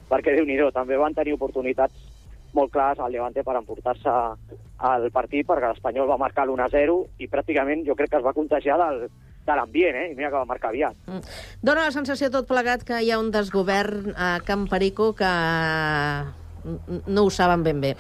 [0.09, 2.09] perquè Déu-n'hi-do, també van tenir oportunitats
[2.53, 7.85] molt clares al Levante per emportar-se al partit, perquè l'Espanyol va marcar l'1-0 i pràcticament
[7.87, 9.07] jo crec que es va contagiar del,
[9.45, 10.07] de l'ambient, eh?
[10.11, 10.95] i mira que va marcar aviat.
[11.61, 17.01] Dóna la sensació tot plegat que hi ha un desgovern a Camp Perico que n-
[17.07, 17.95] no ho saben ben bé.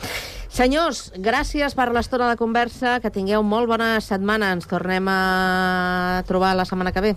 [0.51, 4.51] Senyors, gràcies per l'estona de conversa, que tingueu molt bona setmana.
[4.51, 7.13] Ens tornem a trobar la setmana que ve.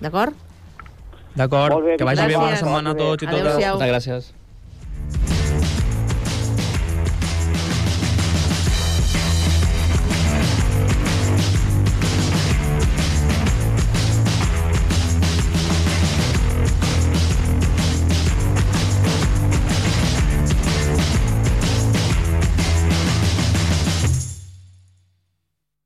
[0.00, 0.34] D'acord?
[1.36, 2.60] D'acord, que vagi bé, bona gràcies.
[2.64, 3.40] setmana a tots i totes.
[3.46, 3.78] Adéu-siau.
[3.78, 4.28] Moltes gràcies.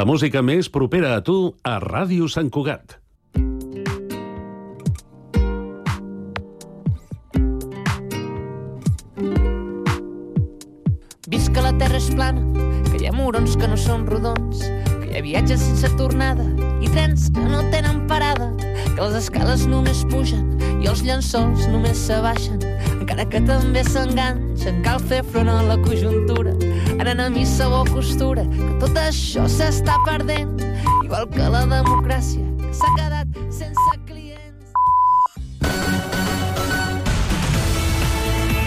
[0.00, 2.94] La música més propera a tu a Ràdio Sant Cugat.
[11.28, 12.40] Visc que la terra és plana,
[12.88, 14.64] que hi ha murons que no són rodons,
[15.02, 16.48] que hi ha viatges sense tornada
[16.80, 20.48] i trens que no tenen parada, que les escales només pugen
[20.80, 22.56] i els llençols només s'abaixen,
[22.96, 26.56] encara que també s'enganxen, cal fer front a la conjuntura,
[27.00, 30.52] anant a missa o costura, que tot això s'està perdent,
[31.06, 33.29] igual que la democràcia, que s'ha quedat